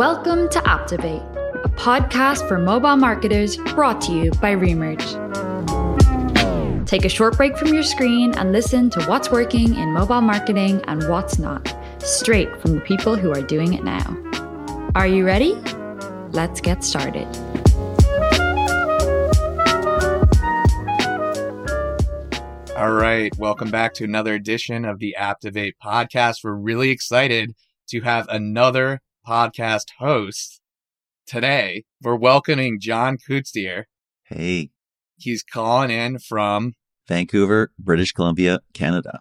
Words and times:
Welcome 0.00 0.48
to 0.48 0.60
Apptivate, 0.60 1.20
a 1.62 1.68
podcast 1.68 2.48
for 2.48 2.56
mobile 2.56 2.96
marketers 2.96 3.58
brought 3.58 4.00
to 4.00 4.12
you 4.12 4.30
by 4.30 4.54
Remerge. 4.54 5.06
Take 6.86 7.04
a 7.04 7.08
short 7.10 7.36
break 7.36 7.58
from 7.58 7.74
your 7.74 7.82
screen 7.82 8.32
and 8.38 8.50
listen 8.50 8.88
to 8.88 9.04
what's 9.04 9.30
working 9.30 9.74
in 9.74 9.92
mobile 9.92 10.22
marketing 10.22 10.82
and 10.86 11.06
what's 11.10 11.38
not, 11.38 11.76
straight 11.98 12.62
from 12.62 12.76
the 12.76 12.80
people 12.80 13.14
who 13.14 13.30
are 13.30 13.42
doing 13.42 13.74
it 13.74 13.84
now. 13.84 14.16
Are 14.94 15.06
you 15.06 15.26
ready? 15.26 15.52
Let's 16.30 16.62
get 16.62 16.82
started. 16.82 17.26
All 22.74 22.92
right. 22.92 23.36
Welcome 23.36 23.70
back 23.70 23.92
to 23.96 24.04
another 24.04 24.32
edition 24.32 24.86
of 24.86 24.98
the 24.98 25.14
Apptivate 25.18 25.74
podcast. 25.84 26.42
We're 26.42 26.54
really 26.54 26.88
excited 26.88 27.54
to 27.88 28.00
have 28.00 28.26
another 28.30 29.02
podcast 29.26 29.86
host 29.98 30.60
today. 31.26 31.84
We're 32.02 32.16
welcoming 32.16 32.78
John 32.80 33.18
Koetsier. 33.18 33.84
Hey, 34.24 34.70
He's 35.20 35.42
calling 35.42 35.90
in 35.90 36.18
from 36.18 36.74
Vancouver, 37.06 37.72
British 37.78 38.12
Columbia, 38.12 38.60
Canada. 38.72 39.20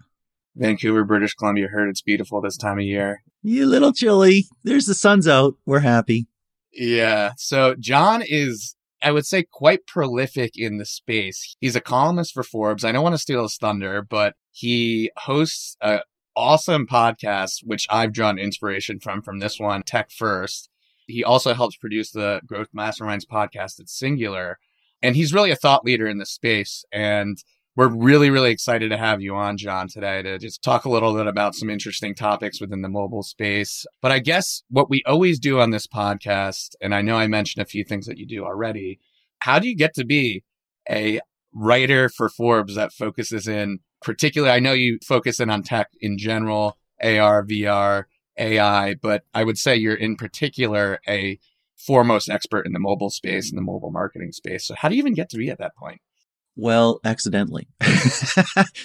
Vancouver, 0.56 1.04
British 1.04 1.34
Columbia. 1.34 1.68
Heard 1.68 1.90
it's 1.90 2.02
beautiful 2.02 2.42
this 2.42 2.58
time 2.58 2.80
of 2.80 2.86
year. 2.86 3.22
You 3.44 3.66
little 3.66 3.92
chilly. 3.94 4.46
There's 4.64 4.86
the 4.86 4.94
sun's 4.94 5.28
out. 5.28 5.56
We're 5.66 5.80
happy. 5.80 6.28
Yeah. 6.72 7.32
So 7.38 7.76
John 7.80 8.24
is, 8.26 8.76
I 9.02 9.12
would 9.12 9.26
say, 9.26 9.44
quite 9.44 9.86
prolific 9.88 10.52
in 10.56 10.78
the 10.78 10.86
space. 10.86 11.56
He's 11.60 11.76
a 11.76 11.82
columnist 11.82 12.34
for 12.34 12.44
Forbes. 12.44 12.86
I 12.86 12.92
don't 12.92 13.04
want 13.04 13.16
to 13.16 13.20
steal 13.20 13.44
his 13.44 13.58
thunder, 13.58 14.02
but 14.02 14.36
he 14.52 15.12
hosts 15.18 15.76
a 15.82 16.00
awesome 16.40 16.88
podcast, 16.88 17.66
which 17.66 17.86
I've 17.90 18.14
drawn 18.14 18.40
inspiration 18.40 19.02
from, 19.02 19.22
from 19.22 19.40
this 19.40 19.60
one, 19.60 19.84
TechFirst. 19.84 20.70
He 21.06 21.22
also 21.22 21.54
helps 21.54 21.76
produce 21.76 22.12
the 22.12 22.40
Growth 22.46 22.70
Masterminds 22.74 23.28
podcast 23.30 23.82
at 23.82 23.90
Singular. 23.90 24.58
And 25.02 25.18
he's 25.18 25.34
really 25.34 25.52
a 25.52 25.58
thought 25.58 25.84
leader 25.84 26.08
in 26.08 26.18
the 26.18 26.26
space. 26.26 26.86
And 26.94 27.44
we're 27.76 27.90
really, 27.90 28.30
really 28.30 28.52
excited 28.52 28.90
to 28.90 28.98
have 28.98 29.22
you 29.22 29.36
on, 29.36 29.58
John, 29.58 29.90
today 29.90 30.22
to 30.22 30.40
just 30.40 30.64
talk 30.64 30.86
a 30.86 30.90
little 30.90 31.14
bit 31.14 31.28
about 31.28 31.56
some 31.56 31.70
interesting 31.70 32.16
topics 32.16 32.62
within 32.62 32.84
the 32.84 32.90
mobile 32.90 33.24
space. 33.24 33.86
But 34.02 34.14
I 34.14 34.20
guess 34.20 34.64
what 34.70 34.90
we 34.90 35.04
always 35.06 35.40
do 35.40 35.60
on 35.60 35.72
this 35.72 35.88
podcast, 35.88 36.76
and 36.80 36.96
I 36.96 37.02
know 37.02 37.18
I 37.18 37.28
mentioned 37.28 37.62
a 37.62 37.70
few 37.70 37.84
things 37.84 38.06
that 38.06 38.18
you 38.18 38.26
do 38.26 38.46
already, 38.46 39.00
how 39.40 39.60
do 39.60 39.68
you 39.68 39.76
get 39.76 39.94
to 39.96 40.06
be 40.06 40.46
a 40.90 41.20
writer 41.54 42.08
for 42.08 42.30
Forbes 42.30 42.76
that 42.76 42.94
focuses 42.94 43.46
in 43.46 43.80
particular? 44.02 44.50
I 44.50 44.60
know 44.60 44.74
you 44.74 45.00
focus 45.06 45.40
in 45.40 45.50
on 45.50 45.64
tech 45.64 45.90
in 46.02 46.18
general, 46.18 46.78
AR, 47.02 47.46
VR, 47.46 48.06
AI, 48.38 48.96
but 48.96 49.24
I 49.34 49.44
would 49.44 49.58
say 49.58 49.76
you're 49.76 49.94
in 49.94 50.16
particular 50.16 51.00
a 51.08 51.40
foremost 51.76 52.30
expert 52.30 52.66
in 52.66 52.74
the 52.74 52.80
mobile 52.80 53.10
space 53.10 53.50
and 53.50 53.58
the 53.58 53.64
mobile 53.64 53.92
marketing 53.92 54.32
space. 54.32 54.68
So 54.68 54.76
how 54.76 54.90
do 54.90 54.96
you 54.96 55.00
even 55.00 55.14
get 55.14 55.30
to 55.30 55.38
be 55.38 55.50
at 55.50 55.60
that 55.60 55.76
point? 55.76 56.02
Well, 56.60 57.00
accidentally. 57.06 57.70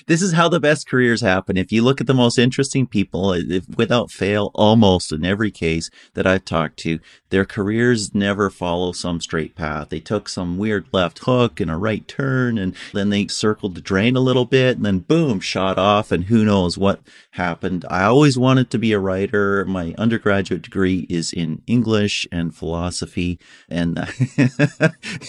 this 0.07 0.23
is 0.23 0.33
how 0.33 0.49
the 0.49 0.61
best 0.61 0.89
careers 0.89 1.23
happen. 1.23 1.57
If 1.57 1.73
you 1.73 1.83
look 1.83 2.01
at 2.01 2.07
the 2.07 2.15
most 2.15 2.39
interesting 2.39 2.87
people, 2.87 3.33
if, 3.33 3.69
without 3.77 4.13
fail, 4.13 4.53
almost 4.55 5.11
in 5.11 5.25
every 5.25 5.51
case 5.51 5.91
that 6.15 6.25
I've 6.25 6.45
talked 6.45 6.77
to, 6.79 7.01
their 7.31 7.45
careers 7.45 8.15
never 8.15 8.49
follow 8.49 8.93
some 8.93 9.21
straight 9.21 9.57
path. 9.57 9.89
They 9.89 9.99
took 9.99 10.29
some 10.29 10.57
weird 10.57 10.87
left 10.93 11.19
hook 11.25 11.59
and 11.59 11.69
a 11.69 11.77
right 11.77 12.07
turn, 12.07 12.59
and 12.59 12.77
then 12.93 13.11
they 13.11 13.27
circled 13.27 13.75
the 13.75 13.81
drain 13.81 14.15
a 14.15 14.21
little 14.21 14.45
bit, 14.45 14.77
and 14.77 14.87
then 14.87 15.01
boom, 15.01 15.41
shot 15.41 15.77
off, 15.77 16.13
and 16.13 16.27
who 16.27 16.45
knows 16.45 16.79
what 16.79 17.01
happened. 17.33 17.85
I 17.91 18.05
always 18.05 18.39
wanted 18.39 18.71
to 18.71 18.79
be 18.79 18.93
a 18.93 19.01
writer. 19.01 19.65
My 19.65 19.97
undergraduate 19.99 20.63
degree 20.63 21.09
is 21.11 21.33
in 21.33 21.61
English 21.67 22.29
and 22.31 22.55
philosophy, 22.55 23.41
and 23.69 23.97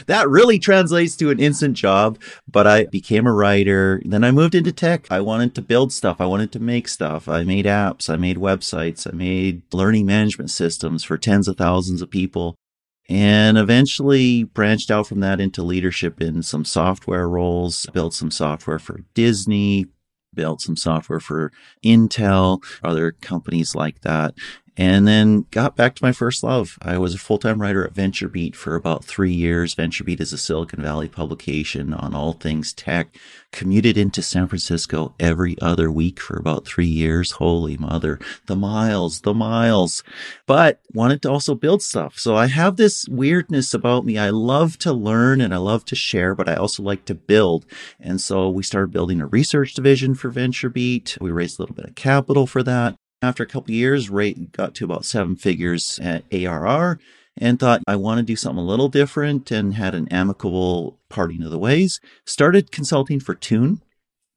that 0.05 0.25
really 0.27 0.59
translates 0.59 1.16
to 1.16 1.31
an 1.31 1.39
instant 1.39 1.75
job 1.75 2.19
but 2.47 2.68
I 2.68 2.85
became 2.85 3.28
a 3.28 3.34
writer. 3.34 4.01
Then 4.06 4.23
I 4.23 4.31
moved 4.31 4.56
into 4.56 4.72
tech. 4.72 5.07
I 5.12 5.22
wanted 5.22 5.56
to 5.56 5.62
build 5.62 5.91
stuff. 5.94 6.19
I 6.19 6.25
wanted 6.25 6.51
to 6.53 6.59
make 6.59 6.88
stuff. 6.88 7.28
I 7.28 7.44
made 7.44 7.66
apps. 7.66 8.09
I 8.09 8.16
made 8.16 8.38
websites. 8.38 9.07
I 9.12 9.16
made 9.16 9.62
learning 9.73 10.06
management 10.06 10.51
systems 10.51 11.03
for 11.03 11.18
tens 11.18 11.47
of 11.47 11.57
thousands 11.57 12.01
of 12.01 12.09
people. 12.09 12.56
And 13.07 13.57
eventually 13.57 14.44
branched 14.44 14.90
out 14.90 15.07
from 15.07 15.19
that 15.19 15.40
into 15.40 15.62
leadership 15.62 16.22
in 16.22 16.41
some 16.41 16.66
software 16.66 17.29
roles, 17.29 17.85
built 17.94 18.16
some 18.16 18.31
software 18.31 18.79
for 18.79 19.01
Disney, 19.13 19.85
built 20.34 20.62
some 20.62 20.75
software 20.75 21.19
for 21.19 21.51
Intel, 21.84 22.63
other 22.84 23.12
companies 23.12 23.75
like 23.75 24.01
that 24.01 24.34
and 24.78 25.08
then 25.08 25.46
got 25.52 25.75
back 25.75 25.96
to 25.96 26.03
my 26.03 26.12
first 26.12 26.44
love. 26.44 26.78
I 26.81 26.97
was 26.97 27.16
a 27.16 27.19
full 27.19 27.38
time 27.38 27.62
writer 27.62 27.86
at 27.86 27.94
VentureBeat 27.94 28.56
for 28.56 28.75
about 28.75 29.06
three 29.06 29.31
years. 29.31 29.75
VentureBeat 29.75 30.19
is 30.19 30.34
a 30.34 30.38
Silicon 30.38 30.81
Valley 30.81 31.08
publication 31.08 31.94
on 31.94 32.13
all 32.13 32.34
things 32.34 32.74
tech. 32.74 33.16
Commuted 33.52 33.97
into 33.97 34.22
San 34.22 34.47
Francisco 34.47 35.16
every 35.18 35.56
other 35.62 35.90
week 35.90 36.19
for 36.19 36.38
about 36.38 36.66
three 36.66 36.88
years. 36.88 37.31
Holy 37.31 37.78
mother, 37.78 38.19
the 38.47 38.56
miles, 38.56 39.22
the 39.22 39.34
miles. 39.34 40.03
But 40.46 40.81
wanted 40.94 41.22
to 41.22 41.31
also 41.31 41.56
build 41.56 41.81
stuff. 41.81 42.19
So 42.19 42.36
I 42.36 42.47
have 42.47 42.75
this 42.75 43.07
weirdness 43.07 43.74
about 43.74 44.06
me. 44.06 44.18
I 44.18 44.30
love 44.30 44.78
to 44.80 44.92
learn 44.92 45.40
and 45.40 45.53
I 45.53 45.57
love 45.57 45.86
to 45.86 45.96
share, 45.96 46.36
but 46.36 46.50
I 46.50 46.56
also 46.56 46.84
like 46.84 47.06
to 47.06 47.16
build. 47.16 47.66
And 47.97 48.19
so 48.19 48.50
we 48.50 48.63
started 48.63 48.92
building 48.92 49.22
a 49.22 49.28
research 49.28 49.74
division 49.74 50.16
for 50.16 50.30
VentureBeat. 50.30 51.22
We 51.22 51.31
raised 51.31 51.57
a 51.57 51.62
little 51.62 51.75
bit 51.75 51.86
of 51.86 51.96
capital 51.96 52.47
for 52.47 52.62
that. 52.63 52.97
After 53.25 53.41
a 53.41 53.47
couple 53.47 53.74
years, 53.74 54.08
rate 54.08 54.52
got 54.52 54.75
to 54.75 54.86
about 54.86 55.03
seven 55.03 55.36
figures 55.36 56.00
at 56.00 56.25
ARR 56.31 57.00
and 57.36 57.59
thought 57.59 57.81
I 57.88 57.96
want 57.96 58.19
to 58.19 58.24
do 58.24 58.36
something 58.36 58.63
a 58.63 58.68
little 58.68 58.88
different 58.88 59.50
and 59.50 59.74
had 59.74 59.96
an 59.96 60.08
amicable 60.09 61.00
parting 61.09 61.41
of 61.41 61.50
the 61.50 61.58
ways. 61.58 62.00
Started 62.24 62.72
consulting 62.72 63.19
for 63.19 63.34
Tune 63.34 63.81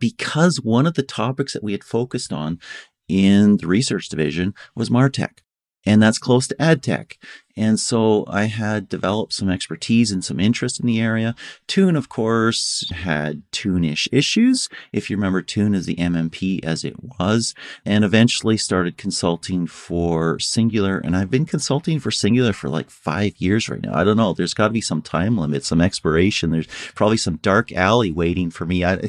because 0.00 0.62
one 0.62 0.86
of 0.86 0.94
the 0.94 1.02
topics 1.02 1.52
that 1.52 1.62
we 1.62 1.72
had 1.72 1.84
focused 1.84 2.32
on 2.32 2.60
in 3.08 3.58
the 3.58 3.66
research 3.66 4.08
division 4.08 4.54
was 4.74 4.88
Martech. 4.88 5.40
And 5.84 6.02
that's 6.02 6.18
close 6.18 6.46
to 6.48 6.60
ad 6.60 6.82
tech. 6.82 7.18
And 7.58 7.80
so 7.80 8.24
I 8.28 8.44
had 8.44 8.88
developed 8.88 9.32
some 9.32 9.50
expertise 9.50 10.12
and 10.12 10.24
some 10.24 10.38
interest 10.38 10.78
in 10.78 10.86
the 10.86 11.00
area. 11.00 11.34
Tune, 11.66 11.96
of 11.96 12.08
course, 12.08 12.88
had 12.94 13.42
Tune-ish 13.50 14.08
issues. 14.12 14.68
If 14.92 15.10
you 15.10 15.16
remember, 15.16 15.42
Tune 15.42 15.74
is 15.74 15.86
the 15.86 15.96
MMP 15.96 16.64
as 16.64 16.84
it 16.84 16.94
was, 17.18 17.56
and 17.84 18.04
eventually 18.04 18.56
started 18.56 18.96
consulting 18.96 19.66
for 19.66 20.38
Singular. 20.38 20.98
And 20.98 21.16
I've 21.16 21.30
been 21.30 21.46
consulting 21.46 21.98
for 21.98 22.12
Singular 22.12 22.52
for 22.52 22.68
like 22.68 22.90
five 22.90 23.34
years 23.38 23.68
right 23.68 23.82
now. 23.82 23.92
I 23.92 24.04
don't 24.04 24.16
know. 24.16 24.34
There's 24.34 24.54
got 24.54 24.68
to 24.68 24.72
be 24.72 24.80
some 24.80 25.02
time 25.02 25.36
limit, 25.36 25.64
some 25.64 25.80
expiration. 25.80 26.50
There's 26.50 26.68
probably 26.94 27.16
some 27.16 27.36
dark 27.36 27.72
alley 27.72 28.12
waiting 28.12 28.50
for 28.50 28.66
me. 28.66 28.84
I, 28.84 29.00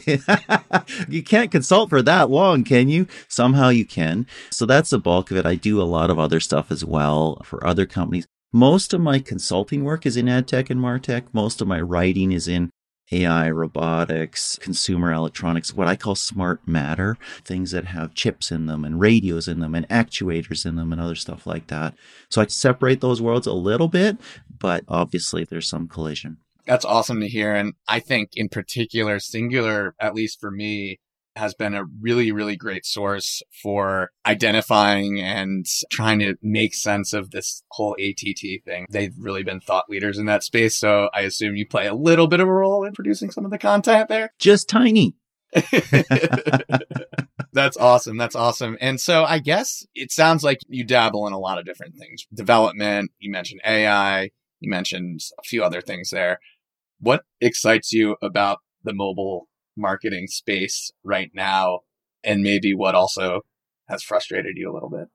you 1.08 1.22
can't 1.22 1.52
consult 1.52 1.90
for 1.92 2.02
that 2.02 2.32
long, 2.32 2.64
can 2.64 2.90
you? 2.90 3.06
Somehow 3.28 3.70
you 3.70 3.86
can. 3.86 4.26
So 4.50 4.66
that's 4.66 4.90
the 4.90 4.98
bulk 4.98 5.30
of 5.30 5.38
it. 5.38 5.46
I 5.46 5.54
do 5.54 5.80
a 5.80 5.84
lot 5.84 6.10
of 6.10 6.18
other 6.18 6.40
stuff 6.40 6.72
as 6.72 6.84
well 6.84 7.40
for 7.44 7.66
other 7.66 7.86
companies. 7.86 8.28
Most 8.52 8.96
of 8.96 9.02
my 9.02 9.20
consulting 9.20 9.84
work 9.84 10.08
is 10.08 10.18
in 10.18 10.28
ad 10.28 10.48
tech 10.48 10.72
and 10.72 10.82
martech. 10.82 11.26
Most 11.34 11.62
of 11.62 11.68
my 11.68 11.80
writing 11.80 12.32
is 12.32 12.48
in 12.48 12.72
AI, 13.12 13.48
robotics, 13.52 14.58
consumer 14.60 15.14
electronics, 15.14 15.72
what 15.72 15.88
I 15.88 15.96
call 15.96 16.16
smart 16.16 16.68
matter, 16.68 17.16
things 17.46 17.70
that 17.72 17.86
have 17.86 18.16
chips 18.16 18.52
in 18.52 18.66
them 18.66 18.84
and 18.84 19.00
radios 19.00 19.48
in 19.48 19.60
them 19.60 19.76
and 19.76 19.88
actuators 19.90 20.66
in 20.66 20.78
them 20.78 20.92
and 20.92 21.00
other 21.00 21.14
stuff 21.14 21.46
like 21.46 21.68
that. 21.68 21.94
So 22.30 22.42
I 22.42 22.48
separate 22.48 23.02
those 23.02 23.22
worlds 23.22 23.46
a 23.46 23.54
little 23.54 23.88
bit, 23.88 24.18
but 24.58 24.84
obviously 24.88 25.44
there's 25.44 25.70
some 25.70 25.88
collision. 25.88 26.38
That's 26.66 26.86
awesome 26.86 27.20
to 27.20 27.28
hear. 27.28 27.54
And 27.54 27.74
I 27.88 28.00
think 28.00 28.32
in 28.36 28.50
particular, 28.50 29.20
Singular, 29.20 29.94
at 30.00 30.16
least 30.16 30.40
for 30.40 30.50
me, 30.50 31.00
has 31.36 31.54
been 31.54 31.74
a 31.74 31.86
really, 32.02 32.32
really 32.32 32.56
great 32.56 32.86
source 32.86 33.42
for 33.62 34.10
identifying 34.26 35.20
and 35.20 35.66
trying 35.92 36.20
to 36.20 36.36
make 36.42 36.74
sense 36.74 37.14
of 37.14 37.32
this 37.32 37.64
whole 37.72 37.96
ATT 38.00 38.64
thing. 38.66 38.86
They've 38.90 39.14
really 39.18 39.44
been 39.44 39.60
thought 39.60 39.90
leaders 39.90 40.18
in 40.18 40.26
that 40.26 40.44
space. 40.44 40.78
So 40.78 41.10
I 41.14 41.22
assume 41.22 41.56
you 41.56 41.68
play 41.68 41.88
a 41.88 41.94
little 41.94 42.28
bit 42.28 42.40
of 42.40 42.48
a 42.48 42.54
role 42.54 42.84
in 42.84 42.94
producing 42.94 43.32
some 43.32 43.46
of 43.46 43.52
the 43.52 43.58
content 43.58 44.10
there. 44.10 44.34
Just 44.40 44.70
tiny. 44.70 45.16
That's 47.54 47.78
awesome. 47.78 48.18
That's 48.18 48.36
awesome. 48.36 48.78
And 48.80 49.02
so 49.02 49.24
I 49.24 49.40
guess 49.40 49.86
it 49.96 50.12
sounds 50.12 50.44
like 50.44 50.60
you 50.68 50.84
dabble 50.84 51.26
in 51.28 51.34
a 51.34 51.40
lot 51.40 51.58
of 51.58 51.66
different 51.66 51.96
things. 51.98 52.28
Development, 52.34 53.12
you 53.20 53.32
mentioned 53.32 53.62
AI, 53.66 54.30
you 54.60 54.70
mentioned 54.70 55.22
a 55.40 55.44
few 55.44 55.64
other 55.64 55.82
things 55.82 56.12
there. 56.12 56.40
What 57.00 57.24
excites 57.42 57.92
you 57.92 58.18
about 58.22 58.60
the 58.84 58.94
mobile 58.94 59.49
marketing 59.80 60.28
space 60.28 60.92
right 61.04 61.32
now 61.34 61.80
and 62.24 62.42
maybe 62.42 62.74
what 62.74 62.96
also 62.96 63.42
has 63.88 64.04
frustrated 64.04 64.54
you 64.56 64.72
a 64.72 64.74
little 64.74 64.90
bit? 64.90 65.08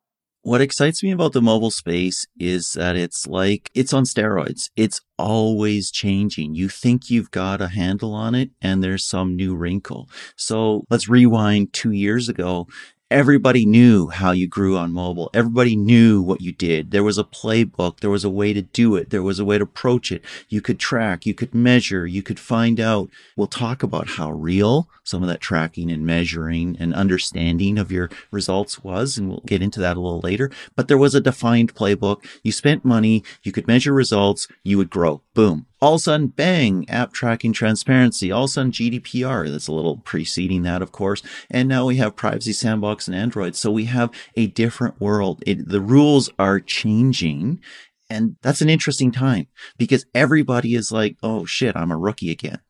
What 0.43 0.61
excites 0.61 1.02
me 1.02 1.11
about 1.11 1.32
the 1.32 1.40
mobile 1.40 1.70
space 1.70 2.26
is 2.38 2.72
that 2.72 2.96
it's 2.96 3.26
like 3.26 3.70
it's 3.75 3.94
on 3.94 4.05
steroids. 4.05 4.69
It's 4.76 5.00
always 5.19 5.90
changing. 5.90 6.55
You 6.55 6.69
think 6.69 7.08
you've 7.08 7.31
got 7.31 7.62
a 7.62 7.69
handle 7.69 8.12
on 8.12 8.34
it 8.34 8.50
and 8.61 8.84
there's 8.84 9.06
some 9.06 9.37
new 9.37 9.56
wrinkle. 9.56 10.06
So 10.37 10.84
let's 10.90 11.08
rewind 11.08 11.72
two 11.72 11.93
years 11.93 12.28
ago 12.28 12.67
Everybody 13.14 13.64
knew 13.64 14.08
how 14.08 14.32
you 14.32 14.49
grew 14.49 14.76
on 14.76 14.90
mobile. 14.90 15.31
Everybody 15.32 15.76
knew 15.76 16.20
what 16.20 16.40
you 16.40 16.50
did. 16.50 16.90
There 16.90 17.05
was 17.05 17.16
a 17.16 17.22
playbook. 17.22 18.00
There 18.00 18.11
was 18.11 18.25
a 18.25 18.28
way 18.28 18.52
to 18.52 18.62
do 18.62 18.96
it. 18.96 19.11
There 19.11 19.22
was 19.22 19.38
a 19.38 19.44
way 19.44 19.56
to 19.56 19.62
approach 19.62 20.11
it. 20.11 20.25
You 20.49 20.61
could 20.61 20.81
track, 20.81 21.25
you 21.25 21.32
could 21.32 21.55
measure, 21.55 22.08
you 22.08 22.25
could 22.25 22.40
find 22.40 22.81
out. 22.81 23.11
We'll 23.37 23.46
talk 23.46 23.84
about 23.84 24.08
how 24.08 24.32
real 24.32 24.88
some 25.05 25.22
of 25.22 25.28
that 25.28 25.40
tracking 25.40 25.93
and 25.93 26.05
measuring 26.05 26.76
and 26.81 26.93
understanding 26.93 27.78
of 27.78 27.93
your 27.93 28.11
results 28.32 28.82
was. 28.82 29.17
And 29.17 29.28
we'll 29.28 29.44
get 29.46 29.62
into 29.62 29.78
that 29.78 29.96
a 29.96 30.00
little 30.00 30.19
later. 30.19 30.50
But 30.75 30.88
there 30.88 30.99
was 30.99 31.14
a 31.14 31.20
defined 31.20 31.72
playbook. 31.72 32.25
You 32.43 32.50
spent 32.50 32.84
money. 32.84 33.22
You 33.44 33.52
could 33.52 33.69
measure 33.69 33.93
results. 33.93 34.49
You 34.64 34.76
would 34.78 34.90
grow. 34.90 35.22
Boom. 35.34 35.67
All 35.84 35.96
of 35.96 35.98
a 35.98 36.02
sudden, 36.02 36.28
bang, 36.28 36.88
app 36.88 37.12
tracking 37.12 37.52
transparency. 37.52 38.32
All 38.32 38.44
of 38.44 38.48
a 38.48 38.52
sudden, 38.54 38.72
GDPR. 38.72 39.50
That's 39.50 39.69
a 39.69 39.72
little 39.75 39.98
preceding 39.98 40.62
that, 40.62 40.81
of 40.81 40.92
course. 40.92 41.22
And 41.50 41.69
now 41.69 41.84
we 41.84 41.96
have 41.96 42.16
privacy 42.16 42.54
sandbox 42.54 43.06
and 43.06 43.14
Android. 43.14 43.54
So 43.54 43.70
we 43.70 43.84
have 43.84 44.10
a 44.34 44.46
different 44.46 44.98
world. 44.98 45.42
It, 45.46 45.69
the 45.69 45.82
rules 45.82 46.31
are 46.38 46.58
changing. 46.58 47.60
And 48.08 48.36
that's 48.40 48.62
an 48.62 48.70
interesting 48.70 49.12
time 49.12 49.46
because 49.76 50.06
everybody 50.14 50.75
is 50.75 50.90
like, 50.90 51.19
oh 51.22 51.44
shit, 51.44 51.76
I'm 51.76 51.92
a 51.92 51.98
rookie 51.98 52.31
again. 52.31 52.60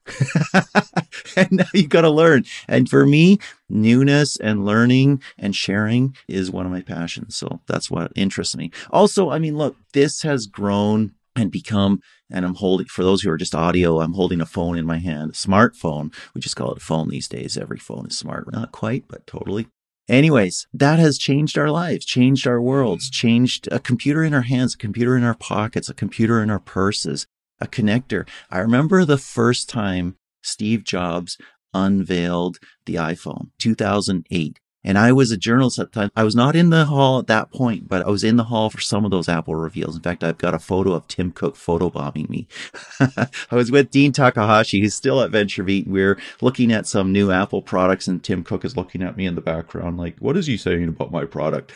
and 1.36 1.52
now 1.52 1.66
you've 1.72 1.90
got 1.90 2.00
to 2.00 2.10
learn. 2.10 2.44
And 2.66 2.88
for 2.88 3.06
me, 3.06 3.38
newness 3.68 4.36
and 4.40 4.66
learning 4.66 5.22
and 5.38 5.54
sharing 5.54 6.16
is 6.26 6.50
one 6.50 6.66
of 6.66 6.72
my 6.72 6.82
passions. 6.82 7.36
So 7.36 7.60
that's 7.68 7.88
what 7.88 8.10
interests 8.16 8.56
me. 8.56 8.72
Also, 8.90 9.30
I 9.30 9.38
mean, 9.38 9.56
look, 9.56 9.76
this 9.92 10.22
has 10.22 10.48
grown 10.48 11.12
and 11.36 11.50
become 11.50 12.00
and 12.30 12.44
i'm 12.44 12.54
holding 12.54 12.86
for 12.86 13.02
those 13.02 13.22
who 13.22 13.30
are 13.30 13.36
just 13.36 13.54
audio 13.54 14.00
i'm 14.00 14.14
holding 14.14 14.40
a 14.40 14.46
phone 14.46 14.78
in 14.78 14.86
my 14.86 14.98
hand 14.98 15.30
a 15.30 15.34
smartphone. 15.34 16.14
We 16.34 16.40
just 16.40 16.56
call 16.56 16.72
it 16.72 16.78
a 16.78 16.80
phone 16.80 17.08
these 17.08 17.28
days. 17.28 17.56
Every 17.56 17.78
phone 17.78 18.06
is 18.06 18.18
smart. 18.18 18.52
Not 18.52 18.72
quite 18.72 19.04
but 19.08 19.26
totally. 19.26 19.68
Anyways 20.08 20.66
that 20.72 20.98
has 20.98 21.18
changed 21.18 21.56
our 21.58 21.70
lives 21.70 22.04
changed 22.04 22.46
our 22.46 22.60
worlds 22.60 23.08
changed 23.10 23.68
a 23.72 23.78
computer 23.78 24.22
in 24.22 24.34
our 24.34 24.42
hands 24.42 24.74
a 24.74 24.78
computer 24.78 25.16
in 25.16 25.24
our 25.24 25.34
pockets 25.34 25.88
a 25.88 25.94
computer 25.94 26.42
in 26.42 26.50
our 26.50 26.60
purses 26.60 27.26
a 27.60 27.66
connector. 27.66 28.28
I 28.50 28.58
remember 28.58 29.04
the 29.04 29.18
first 29.18 29.68
time 29.68 30.16
steve 30.42 30.84
jobs 30.84 31.38
unveiled 31.72 32.58
the 32.86 32.96
iphone 32.96 33.50
2008 33.58 34.60
and 34.84 34.98
I 34.98 35.12
was 35.12 35.30
a 35.30 35.36
journalist 35.36 35.78
at 35.78 35.92
the 35.92 36.00
time. 36.00 36.10
I 36.14 36.24
was 36.24 36.36
not 36.36 36.54
in 36.54 36.70
the 36.70 36.84
hall 36.84 37.18
at 37.18 37.26
that 37.28 37.50
point, 37.50 37.88
but 37.88 38.02
I 38.06 38.10
was 38.10 38.22
in 38.22 38.36
the 38.36 38.44
hall 38.44 38.70
for 38.70 38.80
some 38.80 39.04
of 39.04 39.10
those 39.10 39.28
Apple 39.28 39.54
reveals. 39.54 39.96
In 39.96 40.02
fact, 40.02 40.22
I've 40.22 40.38
got 40.38 40.54
a 40.54 40.58
photo 40.58 40.92
of 40.92 41.08
Tim 41.08 41.32
Cook 41.32 41.56
photobombing 41.56 42.28
me. 42.28 42.46
I 43.00 43.56
was 43.56 43.70
with 43.70 43.90
Dean 43.90 44.12
Takahashi, 44.12 44.80
who's 44.80 44.94
still 44.94 45.20
at 45.22 45.30
VentureBeat. 45.30 45.86
We're 45.86 46.18
looking 46.40 46.70
at 46.70 46.86
some 46.86 47.12
new 47.12 47.30
Apple 47.30 47.62
products, 47.62 48.06
and 48.06 48.22
Tim 48.22 48.44
Cook 48.44 48.64
is 48.64 48.76
looking 48.76 49.02
at 49.02 49.16
me 49.16 49.26
in 49.26 49.34
the 49.34 49.40
background, 49.40 49.96
like, 49.96 50.18
what 50.18 50.36
is 50.36 50.46
he 50.46 50.56
saying 50.56 50.88
about 50.88 51.10
my 51.10 51.24
product? 51.24 51.72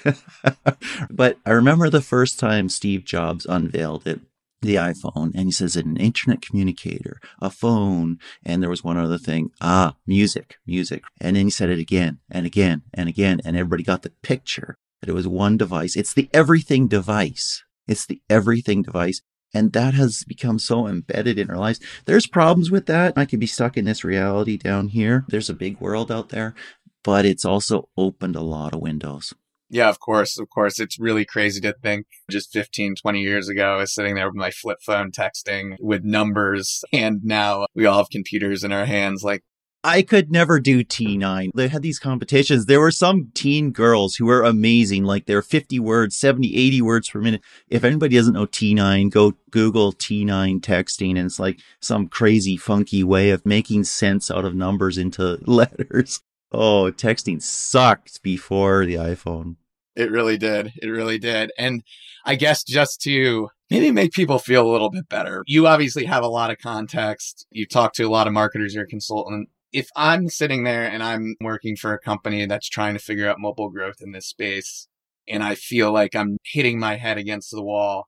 but 1.11 1.39
I 1.47 1.51
remember 1.51 1.89
the 1.89 2.03
first 2.03 2.39
time 2.39 2.69
Steve 2.69 3.05
Jobs 3.05 3.47
unveiled 3.47 4.07
it 4.07 4.21
the 4.61 4.75
iPhone 4.75 5.33
and 5.35 5.45
he 5.45 5.53
says 5.53 5.77
an 5.77 5.97
internet 5.97 6.43
communicator, 6.43 7.21
a 7.41 7.51
phone, 7.51 8.19
and 8.45 8.63
there 8.63 8.71
was 8.71 8.85
one 8.85 8.97
other 8.97 9.19
thing. 9.19 9.51
Ah, 9.61 9.95
music, 10.07 10.57
music. 10.67 11.03
And 11.21 11.37
then 11.37 11.45
he 11.47 11.51
said 11.51 11.71
it 11.71 11.79
again 11.79 12.19
and 12.31 12.47
again 12.47 12.83
and 12.93 13.09
again, 13.09 13.41
and 13.45 13.57
everybody 13.57 13.83
got 13.83 14.03
the 14.03 14.13
picture 14.23 14.77
that 15.01 15.09
it 15.09 15.15
was 15.15 15.29
one 15.29 15.57
device. 15.57 15.97
It's 15.97 16.15
the 16.15 16.29
everything 16.33 16.89
device. 16.89 17.63
It's 17.87 18.07
the 18.07 18.21
everything 18.29 18.83
device. 18.83 19.23
And 19.55 19.73
that 19.73 19.95
has 19.95 20.25
become 20.25 20.59
so 20.59 20.87
embedded 20.87 21.39
in 21.39 21.51
our 21.51 21.57
lives. 21.57 21.81
There's 22.05 22.27
problems 22.27 22.71
with 22.71 22.87
that. 22.87 23.15
I 23.17 23.25
could 23.25 23.41
be 23.41 23.47
stuck 23.47 23.77
in 23.77 23.87
this 23.87 24.05
reality 24.05 24.59
down 24.59 24.89
here. 24.89 25.25
There's 25.29 25.49
a 25.49 25.55
big 25.55 25.81
world 25.81 26.13
out 26.13 26.29
there, 26.29 26.55
but 27.03 27.25
it's 27.25 27.47
also 27.47 27.89
opened 27.97 28.37
a 28.37 28.43
lot 28.43 28.75
of 28.75 28.81
windows. 28.81 29.33
Yeah, 29.71 29.89
of 29.89 30.01
course. 30.01 30.39
Of 30.39 30.49
course. 30.49 30.81
It's 30.81 30.99
really 30.99 31.25
crazy 31.25 31.61
to 31.61 31.75
think 31.83 32.07
just 32.31 32.53
15, 32.53 32.95
20 32.97 33.21
years 33.21 33.49
ago, 33.49 33.75
I 33.75 33.77
was 33.79 33.95
sitting 33.95 34.15
there 34.15 34.27
with 34.27 34.37
my 34.37 34.51
flip 34.51 34.79
phone 34.83 35.11
texting 35.11 35.77
with 35.81 36.05
numbers. 36.05 36.85
And 36.93 37.21
now 37.23 37.67
we 37.75 37.87
all 37.87 37.99
have 37.99 38.11
computers 38.11 38.65
in 38.65 38.73
our 38.73 38.87
hands. 38.87 39.23
Like, 39.23 39.43
I 39.85 40.03
could 40.03 40.33
never 40.33 40.59
do 40.59 40.83
T9. 40.83 41.51
They 41.55 41.69
had 41.69 41.83
these 41.83 42.01
competitions. 42.01 42.67
There 42.67 42.81
were 42.81 42.91
some 42.91 43.31
teen 43.33 43.71
girls 43.71 44.17
who 44.17 44.27
were 44.27 44.43
amazing. 44.43 45.05
Like 45.05 45.27
they're 45.27 45.41
50 45.41 45.79
words, 45.79 46.17
70, 46.17 46.57
80 46.57 46.83
words 46.83 47.09
per 47.09 47.21
minute. 47.21 47.43
If 47.69 47.85
anybody 47.85 48.17
doesn't 48.17 48.35
know 48.35 48.47
T9, 48.47 49.11
go 49.11 49.35
Google 49.53 49.93
T9 49.93 50.61
texting 50.61 51.11
and 51.11 51.27
it's 51.27 51.39
like 51.39 51.61
some 51.81 52.09
crazy 52.09 52.57
funky 52.57 53.05
way 53.05 53.31
of 53.31 53.47
making 53.47 53.85
sense 53.85 54.33
out 54.33 54.45
of 54.45 54.55
numbers 54.55 54.99
into 54.99 55.39
letters. 55.47 56.21
Oh, 56.51 56.91
texting 56.91 57.43
sucked 57.43 58.23
before 58.23 58.87
the 58.87 58.95
iPhone. 58.95 59.57
It 59.97 60.11
really 60.11 60.39
did. 60.39 60.73
It 60.81 60.89
really 60.89 61.19
did. 61.19 61.51
And 61.59 61.83
I 62.25 62.37
guess 62.37 62.63
just 62.63 63.01
to 63.03 63.49
maybe 63.69 63.91
make 63.91 64.13
people 64.13 64.39
feel 64.39 64.67
a 64.67 64.71
little 64.71 64.91
bit 64.91 65.09
better, 65.09 65.43
you 65.47 65.67
obviously 65.67 66.05
have 66.05 66.23
a 66.23 66.29
lot 66.29 66.51
of 66.51 66.59
context. 66.59 67.47
You 67.51 67.67
talk 67.67 67.95
to 67.95 68.05
a 68.05 68.09
lot 68.11 68.27
of 68.27 68.33
marketers, 68.33 68.75
you're 68.75 68.85
a 68.85 68.89
consultant. 68.89 69.49
If 69.73 69.89
I'm 69.97 70.29
sitting 70.29 70.65
there 70.65 70.85
and 70.85 71.03
I'm 71.03 71.35
working 71.43 71.77
for 71.77 71.93
a 71.93 71.99
company 71.99 72.47
that's 72.47 72.69
trying 72.69 72.95
to 72.95 73.01
figure 73.01 73.29
out 73.29 73.41
mobile 73.41 73.71
growth 73.71 73.97
in 74.01 74.13
this 74.13 74.27
space, 74.27 74.89
and 75.29 75.43
I 75.43 75.55
feel 75.57 75.93
like 75.93 76.17
I'm 76.17 76.39
hitting 76.45 76.79
my 76.79 76.97
head 76.97 77.19
against 77.19 77.51
the 77.51 77.63
wall, 77.63 78.07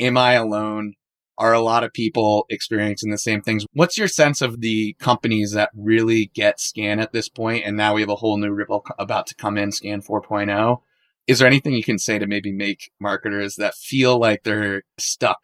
am 0.00 0.18
I 0.18 0.32
alone? 0.32 0.94
Are 1.38 1.52
a 1.52 1.60
lot 1.60 1.84
of 1.84 1.92
people 1.92 2.46
experiencing 2.48 3.10
the 3.10 3.18
same 3.18 3.42
things? 3.42 3.66
What's 3.72 3.98
your 3.98 4.08
sense 4.08 4.40
of 4.40 4.60
the 4.60 4.94
companies 4.98 5.52
that 5.52 5.70
really 5.74 6.30
get 6.34 6.60
SKAN 6.60 6.98
at 6.98 7.12
this 7.12 7.28
point? 7.28 7.64
And 7.66 7.76
now 7.76 7.94
we 7.94 8.00
have 8.00 8.10
a 8.10 8.16
whole 8.16 8.38
new 8.38 8.52
ripple 8.52 8.84
about 8.98 9.26
to 9.26 9.34
come 9.34 9.58
in, 9.58 9.70
SKAN 9.70 10.02
4.0. 10.02 10.80
Is 11.26 11.38
there 11.38 11.48
anything 11.48 11.74
you 11.74 11.82
can 11.82 11.98
say 11.98 12.18
to 12.18 12.26
maybe 12.26 12.52
make 12.52 12.90
marketers 13.00 13.56
that 13.56 13.74
feel 13.74 14.18
like 14.18 14.44
they're 14.44 14.82
stuck 14.98 15.38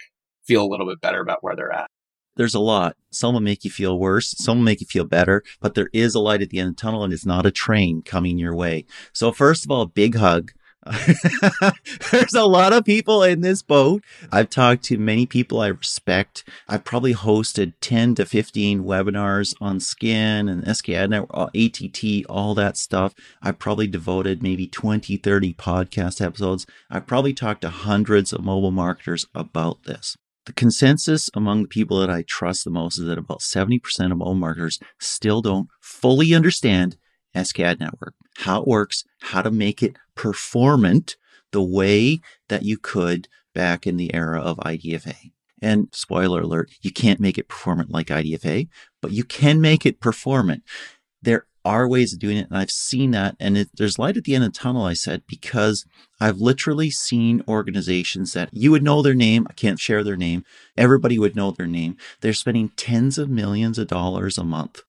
feel 0.44 0.64
a 0.64 0.68
little 0.68 0.86
bit 0.86 1.00
better 1.00 1.20
about 1.20 1.42
where 1.42 1.56
they're 1.56 1.72
at? 1.72 1.88
There's 2.36 2.54
a 2.54 2.60
lot. 2.60 2.96
Some 3.10 3.34
will 3.34 3.40
make 3.40 3.64
you 3.64 3.70
feel 3.70 3.98
worse. 3.98 4.34
Some 4.38 4.58
will 4.58 4.64
make 4.64 4.80
you 4.80 4.86
feel 4.86 5.04
better, 5.04 5.42
but 5.60 5.74
there 5.74 5.90
is 5.92 6.14
a 6.14 6.20
light 6.20 6.40
at 6.40 6.48
the 6.48 6.58
end 6.58 6.70
of 6.70 6.76
the 6.76 6.80
tunnel 6.80 7.04
and 7.04 7.12
it's 7.12 7.26
not 7.26 7.44
a 7.44 7.50
train 7.50 8.02
coming 8.02 8.38
your 8.38 8.54
way. 8.54 8.86
So 9.12 9.32
first 9.32 9.64
of 9.64 9.70
all, 9.70 9.84
big 9.86 10.16
hug 10.16 10.52
There's 12.10 12.34
a 12.34 12.44
lot 12.44 12.72
of 12.72 12.84
people 12.84 13.22
in 13.22 13.40
this 13.40 13.62
boat. 13.62 14.02
I've 14.32 14.50
talked 14.50 14.82
to 14.84 14.98
many 14.98 15.26
people 15.26 15.60
I 15.60 15.68
respect. 15.68 16.42
I've 16.68 16.84
probably 16.84 17.14
hosted 17.14 17.74
10 17.80 18.16
to 18.16 18.26
15 18.26 18.82
webinars 18.82 19.54
on 19.60 19.78
SKAN 19.78 20.48
and 20.48 20.64
SKAdNetwork, 20.64 21.26
uh, 21.30 21.50
ATT, 21.54 22.26
all 22.28 22.54
that 22.54 22.76
stuff. 22.76 23.14
I've 23.40 23.60
probably 23.60 23.86
devoted 23.86 24.42
maybe 24.42 24.66
20, 24.66 25.16
30 25.18 25.54
podcast 25.54 26.24
episodes. 26.24 26.66
I've 26.90 27.06
probably 27.06 27.32
talked 27.32 27.62
to 27.62 27.70
hundreds 27.70 28.32
of 28.32 28.42
mobile 28.42 28.72
marketers 28.72 29.26
about 29.34 29.84
this. 29.84 30.16
The 30.46 30.52
consensus 30.52 31.30
among 31.34 31.62
the 31.62 31.68
people 31.68 32.00
that 32.00 32.10
I 32.10 32.24
trust 32.26 32.64
the 32.64 32.70
most 32.70 32.98
is 32.98 33.06
that 33.06 33.18
about 33.18 33.40
70% 33.40 33.80
of 34.10 34.18
mobile 34.18 34.34
marketers 34.34 34.80
still 34.98 35.40
don't 35.40 35.68
fully 35.80 36.34
understand 36.34 36.96
SKAdNetwork, 37.34 38.12
how 38.38 38.62
it 38.62 38.68
works, 38.68 39.04
how 39.20 39.42
to 39.42 39.50
make 39.50 39.82
it 39.82 39.96
performant 40.14 41.16
the 41.50 41.62
way 41.62 42.20
that 42.48 42.62
you 42.62 42.78
could 42.78 43.28
back 43.54 43.86
in 43.86 43.96
the 43.96 44.14
era 44.14 44.40
of 44.40 44.58
IDFA. 44.58 45.32
And 45.60 45.88
spoiler 45.92 46.40
alert, 46.40 46.70
you 46.80 46.90
can't 46.90 47.20
make 47.20 47.38
it 47.38 47.48
performant 47.48 47.90
like 47.90 48.08
IDFA, 48.08 48.68
but 49.00 49.12
you 49.12 49.22
can 49.22 49.60
make 49.60 49.86
it 49.86 50.00
performant. 50.00 50.64
There 51.22 51.46
are 51.64 51.88
ways 51.88 52.12
of 52.12 52.18
doing 52.18 52.36
it, 52.36 52.48
and 52.50 52.58
I've 52.58 52.72
seen 52.72 53.12
that. 53.12 53.36
And 53.38 53.56
it, 53.56 53.70
there's 53.74 53.98
light 53.98 54.16
at 54.16 54.24
the 54.24 54.34
end 54.34 54.42
of 54.42 54.52
the 54.52 54.58
tunnel, 54.58 54.84
I 54.84 54.94
said, 54.94 55.22
because 55.28 55.86
I've 56.20 56.38
literally 56.38 56.90
seen 56.90 57.44
organizations 57.46 58.32
that 58.32 58.48
you 58.52 58.72
would 58.72 58.82
know 58.82 59.02
their 59.02 59.14
name. 59.14 59.46
I 59.48 59.52
can't 59.52 59.78
share 59.78 60.02
their 60.02 60.16
name. 60.16 60.44
Everybody 60.76 61.18
would 61.18 61.36
know 61.36 61.52
their 61.52 61.68
name. 61.68 61.96
They're 62.20 62.32
spending 62.32 62.70
tens 62.70 63.16
of 63.16 63.30
millions 63.30 63.78
of 63.78 63.86
dollars 63.86 64.38
a 64.38 64.44
month 64.44 64.82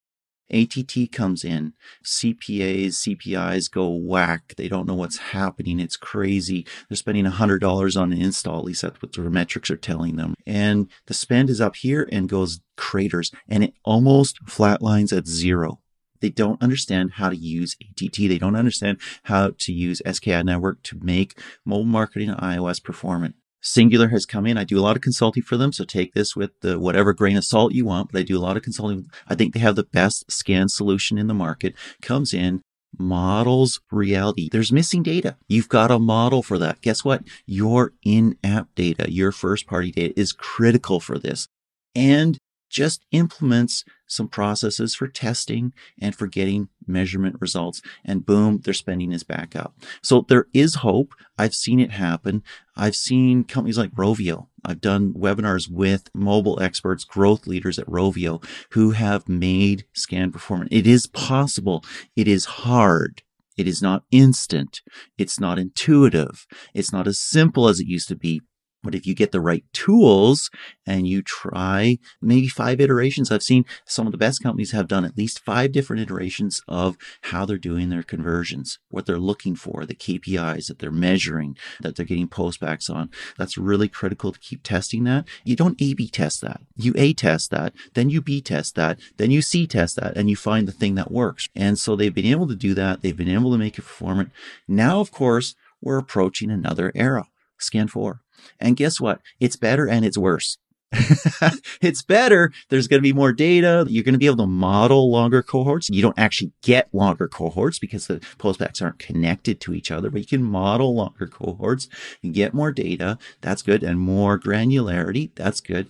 ATT 0.51 1.12
comes 1.12 1.43
in, 1.43 1.73
CPAs, 2.03 3.07
CPIs 3.07 3.71
go 3.71 3.89
whack. 3.89 4.53
They 4.57 4.67
don't 4.67 4.88
know 4.88 4.93
what's 4.93 5.17
happening. 5.17 5.79
It's 5.79 5.97
crazy. 5.97 6.65
They're 6.89 6.95
spending 6.95 7.25
$100 7.25 8.01
on 8.01 8.13
an 8.13 8.21
install. 8.21 8.59
At 8.59 8.65
least 8.65 8.81
that's 8.83 9.01
what 9.01 9.13
their 9.13 9.29
metrics 9.29 9.71
are 9.71 9.77
telling 9.77 10.15
them. 10.15 10.35
And 10.45 10.89
the 11.07 11.13
spend 11.13 11.50
is 11.50 11.62
up 11.62 11.75
here 11.77 12.07
and 12.12 12.29
goes 12.29 12.59
craters 12.75 13.31
and 13.47 13.63
it 13.63 13.73
almost 13.83 14.43
flatlines 14.45 15.15
at 15.15 15.27
zero. 15.27 15.79
They 16.21 16.29
don't 16.29 16.62
understand 16.62 17.12
how 17.15 17.29
to 17.29 17.35
use 17.35 17.75
ATT. 17.81 18.15
They 18.15 18.38
don't 18.38 18.55
understand 18.55 19.00
how 19.23 19.51
to 19.57 19.73
use 19.73 20.01
SKAdNetwork 20.05 20.81
to 20.83 21.00
make 21.01 21.38
mobile 21.65 21.83
marketing 21.83 22.29
iOS 22.29 22.81
performant. 22.81 23.35
Singular 23.63 24.10
has 24.10 24.25
come 24.25 24.46
in. 24.46 24.58
I 24.58 24.65
do 24.65 24.77
a 24.77 24.82
lot 24.82 24.96
of 24.96 25.01
consulting 25.01 25.41
for 25.41 25.58
them. 25.58 25.72
So 25.72 25.86
take 25.86 26.13
this 26.13 26.36
with 26.36 26.51
the 26.60 26.79
whatever 26.79 27.13
grain 27.13 27.38
of 27.38 27.46
salt 27.46 27.74
you 27.74 27.86
want, 27.86 28.12
but 28.12 28.20
I 28.20 28.24
do 28.24 28.38
a 28.38 28.41
lot 28.41 28.58
of 28.58 28.63
consulting. 28.63 29.10
I 29.27 29.36
think 29.36 29.53
they 29.53 29.62
have 29.62 29.77
the 29.77 29.84
best 29.84 30.29
SKAN 30.29 30.70
solution 30.70 31.17
in 31.17 31.27
the 31.27 31.34
market. 31.34 31.74
Comes 32.01 32.34
in, 32.34 32.62
models 33.00 33.79
reality. 33.91 34.50
There's 34.51 34.72
missing 34.72 35.01
data. 35.01 35.38
You've 35.48 35.70
got 35.70 35.91
a 35.91 36.00
model 36.00 36.43
for 36.43 36.60
that. 36.60 36.82
Guess 36.82 37.03
what? 37.03 37.24
Your 37.46 37.93
in 38.03 38.38
app 38.43 38.67
data, 38.75 39.12
your 39.12 39.32
first 39.32 39.65
party 39.65 39.91
data 39.91 40.13
is 40.20 40.34
critical 40.34 41.00
for 41.00 41.17
this. 41.17 41.48
And 41.96 42.38
just 42.73 43.05
implements 43.11 43.85
some 44.07 44.27
processes 44.27 44.95
for 44.95 45.07
testing 45.07 45.73
and 46.01 46.15
for 46.15 46.27
getting 46.27 46.69
measurement 46.85 47.37
results. 47.39 47.81
And 48.03 48.25
boom, 48.25 48.61
their 48.63 48.73
spending 48.73 49.11
is 49.11 49.23
back 49.23 49.55
up. 49.55 49.75
So 50.01 50.25
there 50.27 50.47
is 50.53 50.75
hope. 50.75 51.13
I've 51.37 51.53
seen 51.53 51.79
it 51.79 51.91
happen. 51.91 52.43
I've 52.75 52.95
seen 52.95 53.43
companies 53.43 53.77
like 53.77 53.91
Rovio. 53.91 54.47
I've 54.65 54.81
done 54.81 55.13
webinars 55.13 55.69
with 55.69 56.09
mobile 56.13 56.61
experts, 56.61 57.03
growth 57.03 57.47
leaders 57.47 57.77
at 57.77 57.87
Rovio 57.87 58.43
who 58.71 58.91
have 58.91 59.29
made 59.29 59.85
SKAN 59.93 60.31
performance. 60.31 60.69
It 60.71 60.87
is 60.87 61.05
possible. 61.05 61.83
It 62.15 62.27
is 62.27 62.45
hard. 62.45 63.21
It 63.55 63.67
is 63.67 63.81
not 63.81 64.03
instant. 64.09 64.81
It's 65.17 65.39
not 65.39 65.59
intuitive. 65.59 66.47
It's 66.73 66.91
not 66.91 67.07
as 67.07 67.19
simple 67.19 67.67
as 67.67 67.79
it 67.79 67.87
used 67.87 68.07
to 68.07 68.15
be. 68.15 68.41
But 68.83 68.95
if 68.95 69.07
you 69.07 69.15
get 69.15 69.31
the 69.31 69.41
right 69.41 69.63
tools 69.73 70.51
and 70.85 71.07
you 71.07 71.21
try 71.21 71.97
maybe 72.21 72.47
five 72.47 72.81
iterations, 72.81 73.31
I've 73.31 73.43
seen 73.43 73.65
some 73.85 74.05
of 74.05 74.11
the 74.11 74.17
best 74.17 74.43
companies 74.43 74.71
have 74.71 74.87
done 74.87 75.05
at 75.05 75.17
least 75.17 75.39
five 75.39 75.71
different 75.71 76.01
iterations 76.01 76.61
of 76.67 76.97
how 77.21 77.45
they're 77.45 77.57
doing 77.57 77.89
their 77.89 78.03
conversions, 78.03 78.79
what 78.89 79.05
they're 79.05 79.17
looking 79.17 79.55
for, 79.55 79.85
the 79.85 79.95
KPIs 79.95 80.67
that 80.67 80.79
they're 80.79 80.91
measuring, 80.91 81.57
that 81.81 81.95
they're 81.95 82.05
getting 82.05 82.27
postbacks 82.27 82.93
on. 82.93 83.09
That's 83.37 83.57
really 83.57 83.87
critical 83.87 84.31
to 84.31 84.39
keep 84.39 84.63
testing 84.63 85.05
that. 85.05 85.25
You 85.43 85.55
don't 85.55 85.81
A 85.81 85.93
B 85.93 86.09
test 86.09 86.41
that. 86.41 86.61
You 86.75 86.93
A 86.97 87.13
test 87.13 87.51
that, 87.51 87.73
then 87.93 88.09
you 88.09 88.21
B 88.21 88.41
test 88.41 88.75
that, 88.75 88.99
then 89.17 89.31
you 89.31 89.41
C 89.41 89.65
test 89.65 89.95
that, 89.95 90.17
and 90.17 90.29
you 90.29 90.35
find 90.35 90.67
the 90.67 90.73
thing 90.73 90.95
that 90.95 91.11
works. 91.11 91.47
And 91.55 91.79
so 91.79 91.95
they've 91.95 92.13
been 92.13 92.25
able 92.25 92.47
to 92.47 92.55
do 92.55 92.73
that. 92.73 93.01
They've 93.01 93.15
been 93.15 93.29
able 93.29 93.51
to 93.51 93.57
make 93.57 93.77
it 93.77 93.83
performant. 93.83 94.31
Now, 94.67 94.99
of 94.99 95.11
course, 95.11 95.55
we're 95.81 95.97
approaching 95.97 96.49
another 96.51 96.91
era, 96.95 97.27
SKAN 97.57 97.87
4. 97.87 98.22
And 98.59 98.77
guess 98.77 99.00
what? 99.00 99.21
It's 99.39 99.55
better 99.55 99.88
and 99.88 100.05
it's 100.05 100.17
worse. 100.17 100.57
it's 101.81 102.01
better. 102.01 102.51
There's 102.69 102.88
going 102.88 103.00
to 103.00 103.03
be 103.03 103.13
more 103.13 103.33
data. 103.33 103.85
You're 103.89 104.03
going 104.03 104.13
to 104.13 104.19
be 104.19 104.25
able 104.25 104.38
to 104.38 104.47
model 104.47 105.12
longer 105.12 105.41
cohorts. 105.41 105.89
You 105.89 106.01
don't 106.01 106.17
actually 106.19 106.51
get 106.62 106.93
longer 106.93 107.27
cohorts 107.27 107.79
because 107.79 108.07
the 108.07 108.19
postbacks 108.38 108.81
aren't 108.81 109.00
connected 109.00 109.59
to 109.62 109.73
each 109.73 109.91
other, 109.91 110.09
but 110.09 110.21
you 110.21 110.27
can 110.27 110.43
model 110.43 110.95
longer 110.95 111.27
cohorts 111.27 111.88
and 112.21 112.33
get 112.33 112.53
more 112.53 112.71
data. 112.71 113.17
That's 113.41 113.62
good. 113.62 113.83
And 113.83 114.00
more 114.00 114.39
granularity. 114.39 115.31
That's 115.35 115.62
good. 115.62 115.88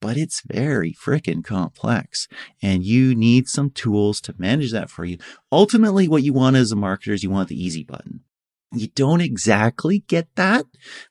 But 0.00 0.16
it's 0.16 0.42
very 0.42 0.92
freaking 0.92 1.42
complex 1.42 2.28
and 2.62 2.84
you 2.84 3.14
need 3.14 3.48
some 3.48 3.70
tools 3.70 4.20
to 4.22 4.34
manage 4.38 4.72
that 4.72 4.90
for 4.90 5.04
you. 5.04 5.18
Ultimately, 5.50 6.06
what 6.06 6.22
you 6.22 6.32
want 6.32 6.56
as 6.56 6.70
a 6.70 6.76
marketer 6.76 7.12
is 7.12 7.22
you 7.22 7.30
want 7.30 7.48
the 7.48 7.62
easy 7.62 7.82
button. 7.82 8.20
You 8.72 8.88
don't 8.88 9.20
exactly 9.20 10.00
get 10.08 10.28
that, 10.34 10.66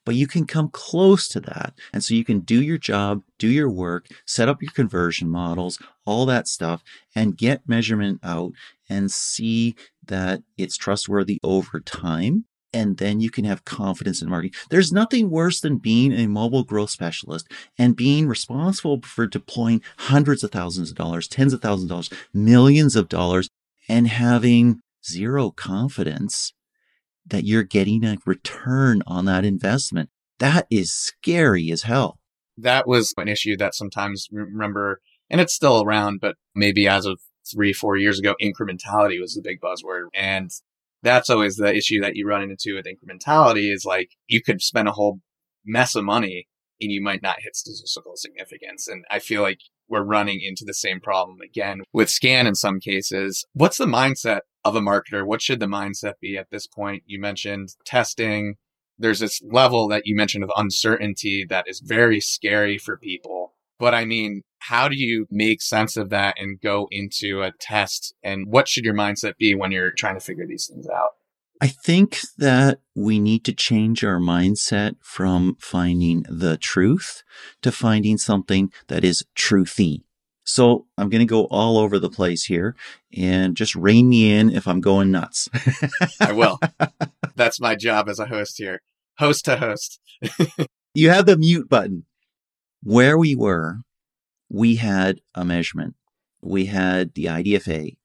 but 0.06 0.16
you 0.16 0.28
can 0.28 0.46
come 0.46 0.70
close 0.70 1.28
to 1.30 1.40
that. 1.42 1.74
And 1.94 2.04
so 2.04 2.14
you 2.14 2.26
can 2.26 2.42
do 2.42 2.62
your 2.62 2.78
job, 2.78 3.24
do 3.40 3.48
your 3.48 3.70
work, 3.70 4.08
set 4.26 4.50
up 4.50 4.62
your 4.62 4.72
conversion 4.72 5.30
models, 5.30 5.80
all 6.06 6.26
that 6.26 6.48
stuff, 6.48 6.84
and 7.16 7.38
get 7.38 7.68
measurement 7.68 8.20
out 8.24 8.52
and 8.90 9.10
see 9.10 9.76
that 10.06 10.44
it's 10.58 10.76
trustworthy 10.76 11.40
over 11.44 11.80
time. 11.80 12.46
And 12.74 12.98
then 12.98 13.22
you 13.22 13.32
can 13.32 13.46
have 13.46 13.64
confidence 13.64 14.22
in 14.22 14.30
marketing. 14.30 14.60
There's 14.70 14.92
nothing 14.92 15.30
worse 15.30 15.62
than 15.62 15.78
being 15.78 16.12
a 16.12 16.28
mobile 16.28 16.66
growth 16.66 16.90
specialist 16.90 17.48
and 17.78 17.96
being 17.96 18.28
responsible 18.28 19.00
for 19.02 19.28
deploying 19.28 19.82
hundreds 19.98 20.44
of 20.44 20.52
thousands 20.52 20.90
of 20.90 20.98
dollars, 20.98 21.30
tens 21.30 21.54
of 21.54 21.62
thousands 21.62 21.86
of 21.86 21.90
dollars, 21.90 22.10
millions 22.34 22.98
of 22.98 23.08
dollars, 23.08 23.48
and 23.88 24.10
having 24.10 24.82
zero 25.06 25.52
confidence 25.52 26.52
that 27.28 27.44
you're 27.44 27.64
getting 27.64 28.04
a 28.04 28.18
return 28.26 29.02
on 29.08 29.26
that 29.26 29.46
investment. 29.46 30.10
That 30.40 30.68
is 30.70 30.94
scary 30.94 31.72
as 31.72 31.84
hell. 31.84 32.20
That 32.58 32.88
was 32.88 33.14
an 33.18 33.28
issue 33.28 33.58
that 33.58 33.76
sometimes 33.76 34.28
remember, 34.32 35.02
and 35.30 35.42
it's 35.42 35.54
still 35.54 35.84
around, 35.84 36.20
but 36.22 36.36
maybe 36.54 36.88
as 36.88 37.06
of 37.06 37.20
three, 37.52 37.74
four 37.74 37.98
years 37.98 38.20
ago, 38.20 38.36
incrementality 38.42 39.20
was 39.20 39.34
the 39.34 39.42
big 39.42 39.60
buzzword. 39.60 40.08
And 40.14 40.52
that's 41.04 41.30
always 41.30 41.56
the 41.56 41.74
issue 41.76 42.02
that 42.02 42.16
you 42.16 42.28
run 42.28 42.44
into 42.44 42.76
with 42.76 42.86
incrementality 42.86 43.74
is 43.74 43.86
like 43.86 44.12
you 44.28 44.42
could 44.42 44.62
spend 44.62 44.88
a 44.88 44.94
whole 44.94 45.20
mess 45.66 45.96
of 45.96 46.04
money 46.04 46.48
and 46.82 46.92
you 46.92 47.02
might 47.02 47.22
not 47.22 47.42
hit 47.42 47.56
statistical 47.56 48.14
significance. 48.16 48.88
And 48.88 49.06
I 49.10 49.20
feel 49.20 49.42
like 49.42 49.60
we're 49.88 50.04
running 50.04 50.42
into 50.42 50.64
the 50.66 50.74
same 50.74 51.00
problem 51.00 51.40
again 51.42 51.82
with 51.94 52.10
SKAN 52.10 52.48
in 52.48 52.56
some 52.56 52.80
cases. 52.80 53.46
What's 53.54 53.78
the 53.78 53.86
mindset 53.86 54.42
of 54.64 54.76
a 54.76 54.82
marketer? 54.82 55.26
What 55.26 55.42
should 55.42 55.60
the 55.60 55.68
mindset 55.68 56.14
be 56.22 56.38
at 56.38 56.50
this 56.52 56.68
point? 56.68 57.04
You 57.06 57.20
mentioned 57.20 57.70
testing. 57.86 58.56
There's 58.98 59.20
this 59.20 59.42
level 59.44 59.88
that 59.90 60.04
you 60.06 60.16
mentioned 60.16 60.44
of 60.44 60.52
uncertainty 60.56 61.46
that 61.50 61.66
is 61.68 61.82
very 61.82 62.20
scary 62.20 62.78
for 62.78 62.98
people. 62.98 63.54
But 63.78 63.94
I 63.94 64.06
mean, 64.06 64.42
how 64.60 64.88
do 64.88 64.96
you 64.96 65.28
make 65.30 65.62
sense 65.62 65.98
of 65.98 66.10
that 66.10 66.36
and 66.38 66.60
go 66.62 66.88
into 66.92 67.44
a 67.44 67.52
test? 67.60 68.14
And 68.24 68.48
what 68.48 68.68
should 68.68 68.86
your 68.86 68.96
mindset 68.96 69.38
be 69.38 69.54
when 69.54 69.72
you're 69.72 69.92
trying 69.92 70.16
to 70.16 70.26
figure 70.26 70.48
these 70.48 70.68
things 70.72 70.88
out? 70.88 71.10
I 71.62 71.68
think 71.68 72.20
that 72.38 72.80
we 72.96 73.20
need 73.20 73.46
to 73.46 73.54
change 73.54 74.04
our 74.04 74.20
mindset 74.20 74.96
from 75.02 75.56
finding 75.60 76.26
the 76.30 76.58
truth 76.58 77.24
to 77.62 77.72
finding 77.72 78.18
something 78.18 78.72
that 78.88 79.04
is 79.04 79.24
truthy. 79.38 80.04
So 80.44 80.86
I'm 80.98 81.10
going 81.10 81.22
to 81.22 81.26
go 81.26 81.46
all 81.46 81.78
over 81.78 81.98
the 81.98 82.10
place 82.10 82.44
here 82.44 82.76
and 83.16 83.56
just 83.56 83.74
rein 83.74 84.10
me 84.10 84.32
in 84.32 84.52
if 84.52 84.68
I'm 84.68 84.82
going 84.82 85.12
nuts. 85.12 85.50
I 86.20 86.34
will. 86.34 86.60
That's 87.36 87.60
my 87.60 87.76
job 87.76 88.10
as 88.10 88.20
a 88.20 88.28
host 88.28 88.58
here. 88.58 88.82
Host 89.18 89.46
to 89.46 89.58
host. 89.58 90.00
you 90.94 91.10
have 91.10 91.26
the 91.26 91.38
mute 91.38 91.70
button. 91.70 92.06
Where 92.84 93.18
we 93.18 93.36
were, 93.36 93.80
we 94.50 94.76
had 94.76 95.22
a 95.34 95.44
measurement. 95.44 95.96
We 96.42 96.66
had 96.66 97.16
the 97.16 97.26
IDFA 97.26 97.98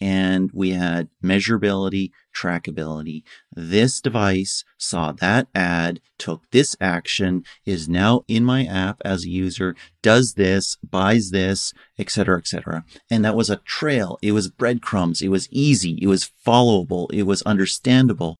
and 0.00 0.50
we 0.52 0.70
had 0.70 1.08
measurability, 1.22 2.10
trackability. 2.34 3.22
This 3.52 4.00
device 4.00 4.64
saw 4.78 5.12
that 5.12 5.48
ad, 5.54 6.00
took 6.18 6.42
this 6.50 6.76
action, 6.80 7.44
is 7.64 7.88
now 7.88 8.22
in 8.28 8.44
my 8.44 8.64
app 8.64 9.00
as 9.04 9.24
a 9.24 9.30
user, 9.30 9.74
does 10.02 10.34
this, 10.34 10.76
buys 10.82 11.30
this, 11.30 11.72
etc., 11.98 12.38
etc. 12.38 12.84
And 13.10 13.24
that 13.24 13.36
was 13.36 13.50
a 13.50 13.56
trail. 13.56 14.18
It 14.22 14.32
was 14.32 14.50
breadcrumbs. 14.50 15.22
It 15.22 15.28
was 15.28 15.48
easy. 15.50 15.98
It 16.02 16.08
was 16.08 16.30
followable. 16.46 17.12
It 17.12 17.24
was 17.24 17.42
understandable. 17.42 18.36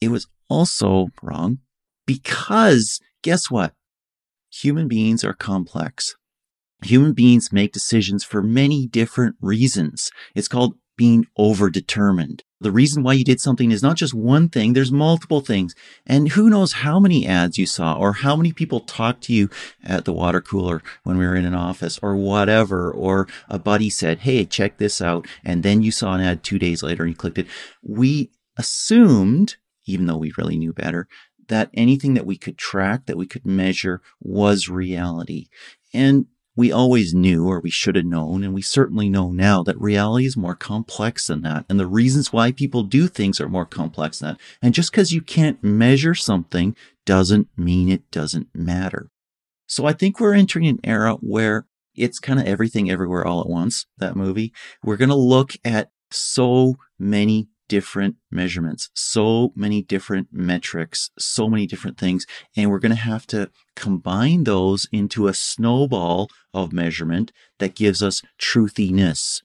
It 0.00 0.08
was 0.08 0.26
also 0.48 1.08
wrong 1.22 1.58
because 2.06 3.00
guess 3.22 3.50
what? 3.50 3.72
Human 4.50 4.88
beings 4.88 5.24
are 5.24 5.34
complex. 5.34 6.16
Human 6.84 7.12
beings 7.12 7.52
make 7.52 7.72
decisions 7.72 8.24
for 8.24 8.42
many 8.42 8.86
different 8.86 9.36
reasons. 9.40 10.10
It's 10.34 10.48
called 10.48 10.74
being 10.96 11.26
overdetermined. 11.38 12.42
The 12.60 12.70
reason 12.70 13.02
why 13.02 13.14
you 13.14 13.24
did 13.24 13.40
something 13.40 13.70
is 13.70 13.82
not 13.82 13.96
just 13.96 14.14
one 14.14 14.48
thing, 14.48 14.72
there's 14.72 14.92
multiple 14.92 15.40
things. 15.40 15.74
And 16.06 16.30
who 16.30 16.48
knows 16.48 16.72
how 16.72 17.00
many 17.00 17.26
ads 17.26 17.58
you 17.58 17.66
saw 17.66 17.96
or 17.96 18.12
how 18.12 18.36
many 18.36 18.52
people 18.52 18.80
talked 18.80 19.24
to 19.24 19.32
you 19.32 19.50
at 19.82 20.04
the 20.04 20.12
water 20.12 20.40
cooler 20.40 20.82
when 21.02 21.18
we 21.18 21.26
were 21.26 21.36
in 21.36 21.44
an 21.44 21.54
office 21.54 21.98
or 22.02 22.16
whatever, 22.16 22.90
or 22.90 23.28
a 23.48 23.58
buddy 23.58 23.90
said, 23.90 24.20
Hey, 24.20 24.44
check 24.44 24.78
this 24.78 25.02
out. 25.02 25.26
And 25.44 25.62
then 25.62 25.82
you 25.82 25.90
saw 25.90 26.14
an 26.14 26.20
ad 26.20 26.42
two 26.42 26.58
days 26.58 26.82
later 26.82 27.02
and 27.02 27.10
you 27.12 27.16
clicked 27.16 27.38
it. 27.38 27.48
We 27.82 28.30
assumed, 28.56 29.56
even 29.86 30.06
though 30.06 30.16
we 30.18 30.32
really 30.38 30.56
knew 30.56 30.72
better, 30.72 31.08
that 31.48 31.70
anything 31.74 32.14
that 32.14 32.26
we 32.26 32.38
could 32.38 32.56
track, 32.56 33.06
that 33.06 33.18
we 33.18 33.26
could 33.26 33.44
measure 33.44 34.00
was 34.20 34.68
reality. 34.68 35.46
And 35.92 36.26
we 36.56 36.70
always 36.70 37.14
knew, 37.14 37.46
or 37.48 37.60
we 37.60 37.70
should 37.70 37.96
have 37.96 38.04
known, 38.04 38.44
and 38.44 38.54
we 38.54 38.62
certainly 38.62 39.08
know 39.08 39.30
now 39.30 39.62
that 39.64 39.80
reality 39.80 40.26
is 40.26 40.36
more 40.36 40.54
complex 40.54 41.26
than 41.26 41.42
that. 41.42 41.64
And 41.68 41.80
the 41.80 41.86
reasons 41.86 42.32
why 42.32 42.52
people 42.52 42.84
do 42.84 43.08
things 43.08 43.40
are 43.40 43.48
more 43.48 43.66
complex 43.66 44.20
than 44.20 44.34
that. 44.34 44.40
And 44.62 44.74
just 44.74 44.92
because 44.92 45.12
you 45.12 45.20
can't 45.20 45.62
measure 45.62 46.14
something 46.14 46.76
doesn't 47.04 47.48
mean 47.56 47.88
it 47.88 48.08
doesn't 48.10 48.48
matter. 48.54 49.08
So 49.66 49.86
I 49.86 49.92
think 49.92 50.20
we're 50.20 50.34
entering 50.34 50.66
an 50.66 50.78
era 50.84 51.14
where 51.20 51.66
it's 51.94 52.18
kind 52.18 52.38
of 52.38 52.46
everything 52.46 52.90
everywhere 52.90 53.26
all 53.26 53.40
at 53.40 53.48
once, 53.48 53.86
that 53.98 54.16
movie. 54.16 54.52
We're 54.82 54.96
going 54.96 55.08
to 55.08 55.14
look 55.14 55.52
at 55.64 55.90
so 56.10 56.74
many 56.98 57.48
different 57.68 58.16
measurements, 58.30 58.90
so 58.94 59.52
many 59.54 59.82
different 59.82 60.28
metrics, 60.32 61.10
so 61.18 61.48
many 61.48 61.66
different 61.66 61.98
things. 61.98 62.26
And 62.56 62.70
we're 62.70 62.78
going 62.78 62.90
to 62.94 62.96
have 62.96 63.26
to 63.28 63.50
combine 63.76 64.44
those 64.44 64.86
into 64.92 65.26
a 65.26 65.34
snowball 65.34 66.28
of 66.52 66.72
measurement 66.72 67.32
that 67.58 67.74
gives 67.74 68.02
us 68.02 68.22
truthiness. 68.38 69.42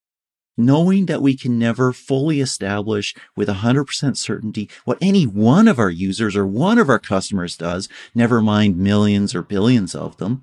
Knowing 0.58 1.06
that 1.06 1.22
we 1.22 1.38
can 1.38 1.58
never 1.58 1.94
fully 1.94 2.42
establish 2.42 3.16
with 3.34 3.48
100% 3.48 4.18
certainty 4.18 4.70
what 4.84 4.98
any 5.00 5.26
one 5.26 5.70
of 5.70 5.80
our 5.80 5.90
users 5.90 6.36
or 6.36 6.46
one 6.46 6.78
of 6.78 6.90
our 6.90 7.00
customers 7.00 7.56
does, 7.56 7.88
never 8.14 8.42
mind 8.42 8.78
millions 8.78 9.34
or 9.34 9.42
billions 9.42 9.96
of 9.96 10.18
them, 10.18 10.42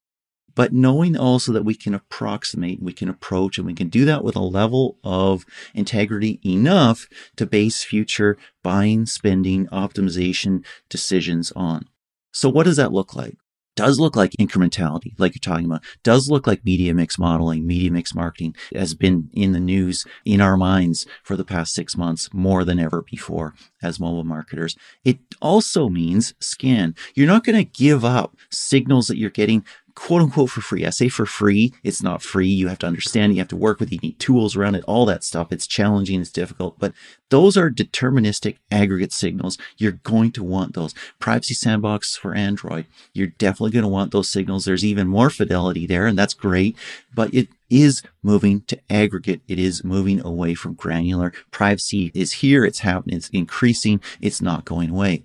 but 0.56 0.72
knowing 0.72 1.16
also 1.16 1.52
that 1.52 1.64
we 1.64 1.76
can 1.76 1.94
approximate, 1.94 2.82
we 2.82 2.92
can 2.92 3.08
approach, 3.08 3.58
and 3.58 3.66
we 3.66 3.74
can 3.74 3.88
do 3.88 4.04
that 4.06 4.24
with 4.24 4.34
a 4.34 4.40
level 4.40 4.98
of 5.04 5.46
integrity 5.74 6.40
enough 6.44 7.06
to 7.36 7.46
base 7.46 7.84
future 7.84 8.36
buying, 8.64 9.06
spending, 9.06 9.68
optimization 9.68 10.64
decisions 10.88 11.52
on. 11.54 11.86
So 12.32 12.48
what 12.48 12.64
does 12.64 12.76
that 12.76 12.92
look 12.92 13.14
like? 13.14 13.36
does 13.76 14.00
look 14.00 14.16
like 14.16 14.32
incrementality, 14.32 15.12
like 15.18 15.34
you're 15.34 15.40
talking 15.40 15.66
about, 15.66 15.84
does 16.02 16.28
look 16.28 16.46
like 16.46 16.64
media 16.64 16.94
mix 16.94 17.18
modeling, 17.18 17.66
media 17.66 17.92
mix 17.92 18.14
marketing 18.14 18.56
has 18.74 18.94
been 18.94 19.28
in 19.34 19.52
the 19.52 19.60
news 19.60 20.04
in 20.24 20.40
our 20.40 20.56
minds 20.56 21.06
for 21.22 21.36
the 21.36 21.44
past 21.44 21.74
six 21.74 21.96
months 21.96 22.30
more 22.32 22.64
than 22.64 22.80
ever 22.80 23.02
before 23.02 23.54
as 23.82 24.00
mobile 24.00 24.24
marketers. 24.24 24.76
It 25.04 25.18
also 25.40 25.88
means 25.88 26.34
SKAN. 26.40 26.94
You're 27.14 27.26
not 27.26 27.44
going 27.44 27.58
to 27.62 27.70
give 27.70 28.04
up 28.04 28.34
signals 28.50 29.06
that 29.08 29.18
you're 29.18 29.30
getting 29.30 29.64
quote 29.96 30.22
unquote 30.22 30.50
for 30.50 30.60
free. 30.60 30.86
I 30.86 30.90
say 30.90 31.08
for 31.08 31.26
free. 31.26 31.74
It's 31.82 32.02
not 32.02 32.22
free. 32.22 32.46
You 32.46 32.68
have 32.68 32.78
to 32.80 32.86
understand. 32.86 33.32
You 33.32 33.40
have 33.40 33.48
to 33.48 33.56
work 33.56 33.80
with. 33.80 33.90
You 33.90 33.98
need 34.02 34.20
tools 34.20 34.54
around 34.54 34.76
it. 34.76 34.84
All 34.86 35.06
that 35.06 35.24
stuff. 35.24 35.50
It's 35.50 35.66
challenging. 35.66 36.20
It's 36.20 36.30
difficult, 36.30 36.78
but 36.78 36.92
those 37.30 37.56
are 37.56 37.70
deterministic 37.70 38.58
aggregate 38.70 39.12
signals. 39.12 39.58
You're 39.78 39.92
going 39.92 40.30
to 40.32 40.44
want 40.44 40.74
those. 40.74 40.94
Privacy 41.18 41.54
sandbox 41.54 42.14
for 42.14 42.34
Android. 42.34 42.86
You're 43.14 43.26
definitely 43.26 43.72
going 43.72 43.82
to 43.82 43.88
want 43.88 44.12
those 44.12 44.28
signals. 44.28 44.64
There's 44.64 44.84
even 44.84 45.08
more 45.08 45.30
fidelity 45.30 45.86
there, 45.86 46.06
and 46.06 46.16
that's 46.16 46.34
great. 46.34 46.76
But 47.14 47.34
it 47.34 47.48
is 47.70 48.02
moving 48.22 48.60
to 48.68 48.78
aggregate. 48.88 49.40
It 49.48 49.58
is 49.58 49.82
moving 49.82 50.20
away 50.20 50.54
from 50.54 50.74
granular. 50.74 51.32
Privacy 51.50 52.12
is 52.14 52.34
here. 52.34 52.64
It's 52.64 52.80
happening. 52.80 53.16
It's 53.16 53.30
increasing. 53.30 54.00
It's 54.20 54.42
not 54.42 54.64
going 54.64 54.90
away. 54.90 55.24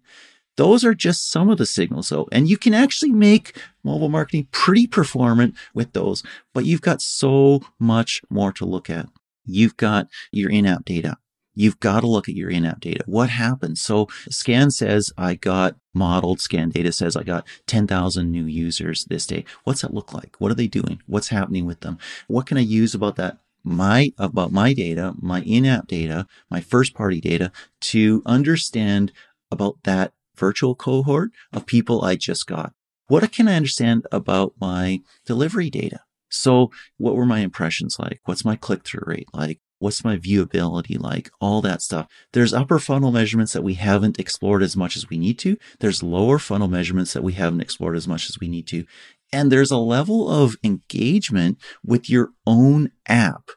Those 0.61 0.85
are 0.85 0.93
just 0.93 1.31
some 1.31 1.49
of 1.49 1.57
the 1.57 1.65
signals 1.65 2.09
though. 2.09 2.27
And 2.31 2.47
you 2.47 2.55
can 2.55 2.75
actually 2.75 3.11
make 3.11 3.59
mobile 3.83 4.09
marketing 4.09 4.47
pretty 4.51 4.85
performant 4.85 5.55
with 5.73 5.93
those, 5.93 6.21
but 6.53 6.65
you've 6.65 6.83
got 6.83 7.01
so 7.01 7.61
much 7.79 8.21
more 8.29 8.51
to 8.51 8.65
look 8.65 8.87
at. 8.87 9.09
You've 9.43 9.75
got 9.75 10.07
your 10.31 10.51
in-app 10.51 10.85
data. 10.85 11.17
You've 11.55 11.79
got 11.79 12.01
to 12.01 12.07
look 12.07 12.29
at 12.29 12.35
your 12.35 12.51
in-app 12.51 12.79
data. 12.79 13.03
What 13.07 13.31
happened? 13.31 13.79
So 13.79 14.07
SKAN 14.29 14.69
says 14.69 15.11
I 15.17 15.33
got 15.33 15.77
modeled 15.95 16.39
SKAN 16.39 16.69
data 16.69 16.91
says 16.91 17.15
I 17.15 17.23
got 17.23 17.47
10,000 17.65 18.31
new 18.31 18.45
users 18.45 19.05
this 19.05 19.25
day. 19.25 19.45
What's 19.63 19.81
that 19.81 19.95
look 19.95 20.13
like? 20.13 20.35
What 20.37 20.51
are 20.51 20.55
they 20.55 20.67
doing? 20.67 21.01
What's 21.07 21.29
happening 21.29 21.65
with 21.65 21.79
them? 21.79 21.97
What 22.27 22.45
can 22.45 22.59
I 22.59 22.61
use 22.61 22.93
about 22.93 23.15
that 23.15 23.39
my 23.63 24.13
about 24.19 24.51
my 24.51 24.73
data, 24.73 25.15
my 25.19 25.41
in-app 25.41 25.87
data, 25.87 26.27
my 26.51 26.61
first 26.61 26.93
party 26.93 27.19
data 27.19 27.51
to 27.79 28.21
understand 28.27 29.11
about 29.51 29.77
that 29.85 30.13
virtual 30.35 30.75
cohort 30.75 31.31
of 31.53 31.65
people 31.65 32.03
I 32.03 32.15
just 32.15 32.47
got. 32.47 32.73
What 33.07 33.29
can 33.31 33.47
I 33.47 33.55
understand 33.55 34.07
about 34.11 34.53
my 34.59 35.01
delivery 35.25 35.69
data? 35.69 36.01
So 36.29 36.71
what 36.97 37.15
were 37.15 37.25
my 37.25 37.39
impressions 37.39 37.97
like? 37.99 38.21
What's 38.25 38.45
my 38.45 38.55
click 38.55 38.85
through 38.85 39.03
rate 39.05 39.27
like? 39.33 39.59
What's 39.79 40.03
my 40.03 40.15
viewability 40.15 40.99
like? 40.99 41.31
All 41.41 41.59
that 41.61 41.81
stuff. 41.81 42.07
There's 42.33 42.53
upper 42.53 42.77
funnel 42.77 43.11
measurements 43.11 43.51
that 43.53 43.63
we 43.63 43.73
haven't 43.73 44.19
explored 44.19 44.61
as 44.61 44.77
much 44.77 44.95
as 44.95 45.09
we 45.09 45.17
need 45.17 45.39
to. 45.39 45.57
There's 45.79 46.03
lower 46.03 46.37
funnel 46.37 46.67
measurements 46.67 47.13
that 47.13 47.23
we 47.23 47.33
haven't 47.33 47.61
explored 47.61 47.97
as 47.97 48.07
much 48.07 48.29
as 48.29 48.39
we 48.39 48.47
need 48.47 48.67
to. 48.67 48.85
And 49.33 49.51
there's 49.51 49.71
a 49.71 49.77
level 49.77 50.29
of 50.29 50.55
engagement 50.63 51.57
with 51.83 52.09
your 52.09 52.29
own 52.45 52.91
app 53.07 53.49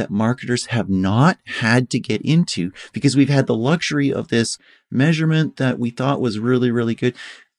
that 0.00 0.10
marketers 0.10 0.66
have 0.66 0.88
not 0.88 1.36
had 1.44 1.90
to 1.90 2.00
get 2.00 2.22
into 2.22 2.72
because 2.94 3.18
we've 3.18 3.28
had 3.28 3.46
the 3.46 3.54
luxury 3.54 4.10
of 4.10 4.28
this 4.28 4.56
measurement 4.90 5.58
that 5.58 5.78
we 5.78 5.90
thought 5.90 6.22
was 6.22 6.38
really, 6.38 6.70
really 6.70 6.94
good. 6.94 7.14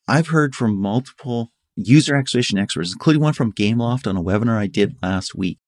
I've 0.08 0.30
heard 0.30 0.56
from 0.56 0.76
multiple 0.76 1.52
user 1.76 2.16
acquisition 2.16 2.58
experts, 2.58 2.94
including 2.94 3.22
one 3.22 3.34
from 3.34 3.54
Gameloft 3.54 4.08
on 4.08 4.18
a 4.18 4.24
webinar 4.24 4.58
I 4.58 4.66
did 4.66 4.96
last 5.04 5.36
week, 5.36 5.60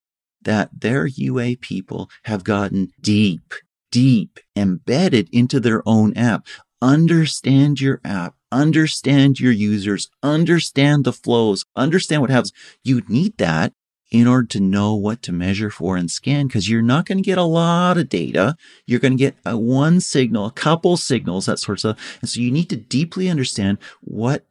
that 0.41 0.81
their 0.81 1.05
UA 1.05 1.57
people 1.57 2.09
have 2.23 2.43
gotten 2.43 2.91
deep, 2.99 3.53
deep 3.91 4.39
embedded 4.55 5.29
into 5.31 5.59
their 5.59 5.87
own 5.87 6.17
app. 6.17 6.47
Understand 6.81 7.81
your 7.81 8.01
app, 8.03 8.33
understand 8.51 9.39
your 9.39 9.51
users, 9.51 10.09
understand 10.23 11.03
the 11.03 11.13
flows, 11.13 11.65
understand 11.75 12.23
what 12.23 12.31
happens. 12.31 12.51
You 12.83 13.03
need 13.07 13.37
that 13.37 13.73
in 14.13 14.27
order 14.27 14.47
to 14.47 14.59
know 14.59 14.93
what 14.93 15.23
to 15.23 15.31
measure 15.31 15.71
for 15.71 15.97
and 15.97 16.09
SKAN 16.09 16.45
because 16.45 16.69
you're 16.69 16.83
not 16.83 17.07
going 17.07 17.17
to 17.17 17.23
get 17.23 17.39
a 17.39 17.43
lot 17.43 17.97
of 17.97 18.07
data. 18.07 18.55
You're 18.85 18.99
going 18.99 19.17
to 19.17 19.21
get 19.21 19.35
a 19.43 19.57
one 19.57 19.99
signal, 19.99 20.45
a 20.45 20.51
couple 20.51 20.95
signals, 20.97 21.47
that 21.47 21.57
sort 21.57 21.77
of 21.77 21.79
stuff. 21.79 22.17
And 22.21 22.29
so 22.29 22.39
you 22.39 22.51
need 22.51 22.69
to 22.69 22.77
deeply 22.77 23.27
understand 23.27 23.79
what 24.01 24.45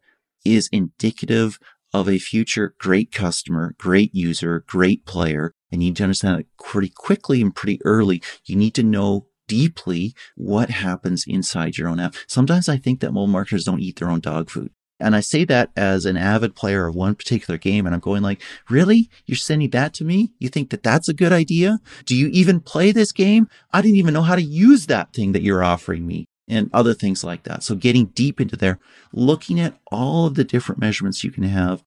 is 0.45 0.69
indicative 0.73 1.61
of 1.95 2.09
a 2.09 2.19
future 2.19 2.75
great 2.79 3.13
customer, 3.13 3.77
great 3.79 4.13
user, 4.13 4.65
great 4.67 5.07
player. 5.07 5.55
And 5.71 5.81
you 5.81 5.91
need 5.91 5.97
to 5.99 6.03
understand 6.03 6.41
it 6.41 6.47
pretty 6.59 6.89
quickly 6.89 7.41
and 7.41 7.55
pretty 7.55 7.81
early. 7.85 8.21
You 8.45 8.57
need 8.57 8.75
to 8.75 8.83
know 8.83 9.29
deeply 9.47 10.15
what 10.35 10.71
happens 10.71 11.25
inside 11.27 11.79
your 11.79 11.89
own 11.89 12.01
app. 12.01 12.17
Sometimes 12.27 12.69
I 12.69 12.79
think 12.79 12.99
that 13.01 13.13
mobile 13.13 13.29
marketers 13.29 13.65
don't 13.65 13.81
eat 13.81 14.01
their 14.01 14.11
own 14.11 14.21
dog 14.21 14.51
food. 14.51 14.73
And 15.03 15.17
I 15.17 15.21
say 15.21 15.45
that 15.45 15.71
as 15.77 16.05
an 16.07 16.17
avid 16.17 16.55
player 16.55 16.87
of 16.87 16.95
one 16.95 17.15
particular 17.15 17.59
game. 17.59 17.87
And 17.87 17.95
I'm 17.95 18.01
going 18.01 18.23
like, 18.23 18.41
really? 18.71 19.11
You're 19.27 19.37
sending 19.37 19.71
that 19.71 19.95
to 19.95 20.05
me? 20.05 20.33
You 20.39 20.49
think 20.49 20.71
that 20.71 20.83
that's 20.83 21.09
a 21.09 21.15
good 21.15 21.33
idea? 21.33 21.81
Do 22.05 22.17
you 22.17 22.29
even 22.29 22.61
play 22.61 22.93
this 22.93 23.13
game? 23.13 23.49
I 23.73 23.83
didn't 23.83 23.97
even 23.97 24.15
know 24.15 24.23
how 24.23 24.37
to 24.37 24.43
use 24.43 24.87
that 24.87 25.13
thing 25.13 25.33
that 25.33 25.43
you're 25.43 25.65
offering 25.65 26.07
me 26.07 26.27
and 26.49 26.71
other 26.73 26.95
things 26.95 27.25
like 27.25 27.43
that. 27.45 27.63
So 27.63 27.75
getting 27.75 28.07
deep 28.07 28.41
into 28.41 28.57
there, 28.57 28.79
looking 29.13 29.61
at 29.61 29.79
all 29.91 30.27
of 30.27 30.35
the 30.35 30.45
different 30.45 30.81
measurements 30.81 31.23
you 31.25 31.31
can 31.31 31.45
have 31.45 31.83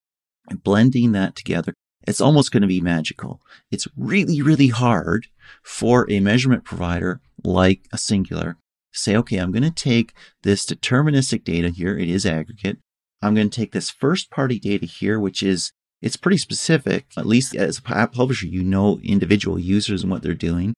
and 0.50 0.64
blending 0.64 1.12
that 1.14 1.36
together. 1.36 1.74
It's 2.08 2.22
almost 2.22 2.52
going 2.52 2.62
to 2.62 2.68
be 2.68 2.82
magical. 2.82 3.42
It's 3.72 3.88
really, 3.98 4.42
really 4.42 4.68
hard 4.68 5.28
for 5.64 6.10
a 6.10 6.20
measurement 6.20 6.64
provider 6.64 7.20
like 7.44 7.88
a 7.92 7.98
Singular 7.98 8.58
say, 8.98 9.16
okay, 9.16 9.38
I'm 9.38 9.52
going 9.52 9.64
to 9.64 9.72
take 9.72 10.14
this 10.44 10.66
deterministic 10.66 11.44
data 11.44 11.70
here. 11.70 11.98
It 11.98 12.10
is 12.10 12.26
aggregate. 12.26 12.78
I'm 13.22 13.34
going 13.34 13.50
to 13.50 13.56
take 13.56 13.72
this 13.72 13.90
first 13.90 14.30
party 14.30 14.60
data 14.60 14.86
here, 14.86 15.20
which 15.20 15.42
is 15.42 15.72
it's 16.02 16.18
pretty 16.18 16.38
specific. 16.38 17.06
At 17.18 17.26
least 17.26 17.56
as 17.56 17.80
a 17.80 18.08
publisher, 18.08 18.48
you 18.48 18.64
know 18.64 19.00
individual 19.04 19.58
users 19.58 20.04
and 20.04 20.12
what 20.12 20.22
they're 20.22 20.34
doing. 20.34 20.74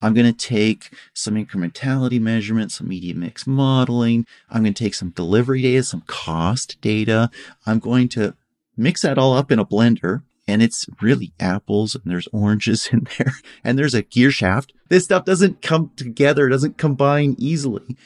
I'm 0.00 0.14
going 0.14 0.32
to 0.32 0.46
take 0.46 0.92
some 1.12 1.34
incrementality 1.34 2.20
measurements, 2.20 2.76
some 2.76 2.88
media 2.88 3.14
mix 3.14 3.46
modeling. 3.46 4.26
I'm 4.48 4.62
going 4.62 4.74
to 4.74 4.84
take 4.84 4.94
some 4.94 5.10
delivery 5.10 5.62
data, 5.62 5.82
some 5.82 6.02
cost 6.06 6.80
data. 6.80 7.30
I'm 7.66 7.80
going 7.80 8.08
to 8.10 8.34
mix 8.76 9.02
that 9.02 9.18
all 9.18 9.34
up 9.34 9.50
in 9.50 9.58
a 9.58 9.66
blender 9.66 10.22
and 10.48 10.62
it's 10.62 10.86
really 11.02 11.32
apples 11.38 11.94
and 11.94 12.04
there's 12.06 12.28
oranges 12.32 12.88
in 12.90 13.06
there 13.18 13.34
and 13.64 13.78
there's 13.78 13.94
a 13.94 14.02
gear 14.02 14.30
shaft. 14.30 14.72
This 14.88 15.04
stuff 15.04 15.24
doesn't 15.24 15.62
come 15.62 15.90
together, 15.94 16.48
doesn't 16.48 16.78
combine 16.78 17.36
easily. 17.38 17.96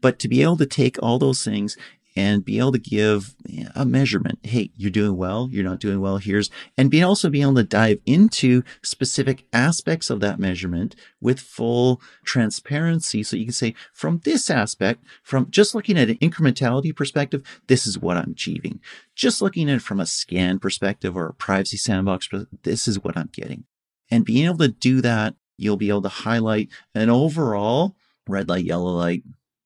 But 0.00 0.18
to 0.18 0.28
be 0.28 0.42
able 0.42 0.56
to 0.56 0.66
take 0.66 1.00
all 1.00 1.20
those 1.20 1.44
things 1.44 1.76
and 2.14 2.44
be 2.44 2.58
able 2.58 2.72
to 2.72 2.78
give 2.78 3.34
a 3.74 3.84
measurement. 3.84 4.38
Hey, 4.42 4.70
you're 4.76 4.90
doing 4.90 5.16
well. 5.16 5.48
You're 5.50 5.64
not 5.64 5.80
doing 5.80 6.00
well. 6.00 6.18
Here's, 6.18 6.50
and 6.76 6.90
be 6.90 7.02
also 7.02 7.30
be 7.30 7.42
able 7.42 7.54
to 7.56 7.62
dive 7.62 8.00
into 8.06 8.62
specific 8.82 9.46
aspects 9.52 10.10
of 10.10 10.20
that 10.20 10.38
measurement 10.38 10.94
with 11.20 11.40
full 11.40 12.00
transparency. 12.24 13.22
So 13.22 13.36
you 13.36 13.44
can 13.46 13.52
say 13.52 13.74
from 13.92 14.18
this 14.24 14.50
aspect, 14.50 15.04
from 15.22 15.50
just 15.50 15.74
looking 15.74 15.98
at 15.98 16.10
an 16.10 16.18
incrementality 16.18 16.94
perspective, 16.94 17.42
this 17.66 17.86
is 17.86 17.98
what 17.98 18.16
I'm 18.16 18.32
achieving. 18.32 18.80
Just 19.14 19.42
looking 19.42 19.70
at 19.70 19.76
it 19.76 19.82
from 19.82 20.00
a 20.00 20.06
SKAN 20.06 20.58
perspective 20.58 21.16
or 21.16 21.28
a 21.28 21.34
privacy 21.34 21.76
sandbox, 21.76 22.28
this 22.62 22.86
is 22.86 23.02
what 23.02 23.16
I'm 23.16 23.30
getting. 23.32 23.64
And 24.10 24.24
being 24.24 24.46
able 24.46 24.58
to 24.58 24.68
do 24.68 25.00
that, 25.00 25.34
you'll 25.56 25.76
be 25.76 25.88
able 25.88 26.02
to 26.02 26.08
highlight 26.08 26.68
an 26.94 27.08
overall 27.08 27.96
red 28.28 28.48
light, 28.48 28.64
yellow 28.64 28.92
light, 28.92 29.22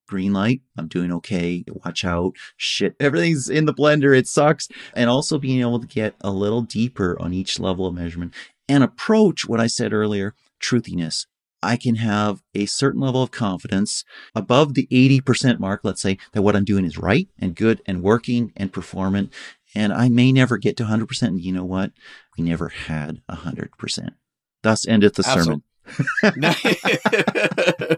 green 0.07 0.33
light. 0.33 0.61
I'm 0.77 0.89
doing 0.89 1.13
okay. 1.13 1.65
Watch 1.85 2.05
out. 2.05 2.35
Shit. 2.57 2.97
Everything's 3.01 3.49
in 3.49 3.67
the 3.67 3.75
blender. 3.75 4.17
It 4.17 4.29
sucks. 4.29 4.69
And 4.95 5.11
also 5.11 5.39
being 5.39 5.61
able 5.61 5.81
to 5.81 5.87
get 5.87 6.15
a 6.21 6.31
little 6.31 6.63
deeper 6.63 7.17
on 7.21 7.33
each 7.33 7.59
level 7.59 7.87
of 7.87 7.95
measurement 7.95 8.35
and 8.69 8.83
approach 8.83 9.47
what 9.47 9.61
I 9.61 9.67
said 9.67 9.93
earlier, 9.93 10.35
truthiness. 10.61 11.27
I 11.63 11.77
can 11.77 11.97
have 11.97 12.43
a 12.55 12.67
certain 12.67 13.01
level 13.01 13.23
of 13.23 13.31
confidence 13.31 14.05
above 14.35 14.75
the 14.75 14.87
80% 14.93 15.59
mark, 15.59 15.81
let's 15.83 16.03
say, 16.03 16.19
that 16.33 16.43
what 16.43 16.55
I'm 16.55 16.65
doing 16.65 16.85
is 16.85 16.99
right 16.99 17.29
and 17.39 17.57
good 17.57 17.83
and 17.87 18.03
working 18.03 18.53
and 18.57 18.73
performant. 18.73 19.33
And 19.75 19.93
I 19.93 20.09
may 20.09 20.33
never 20.33 20.59
get 20.59 20.77
to 20.77 20.85
100%. 20.85 21.23
And 21.23 21.41
you 21.41 21.53
know 21.53 21.65
what? 21.65 21.93
We 22.37 22.45
never 22.45 22.69
had 22.69 23.21
100%. 23.31 24.09
Thus 24.63 24.87
endeth 24.87 25.15
the 25.15 25.25
Absolutely. 25.27 25.63
sermon. 26.23 26.57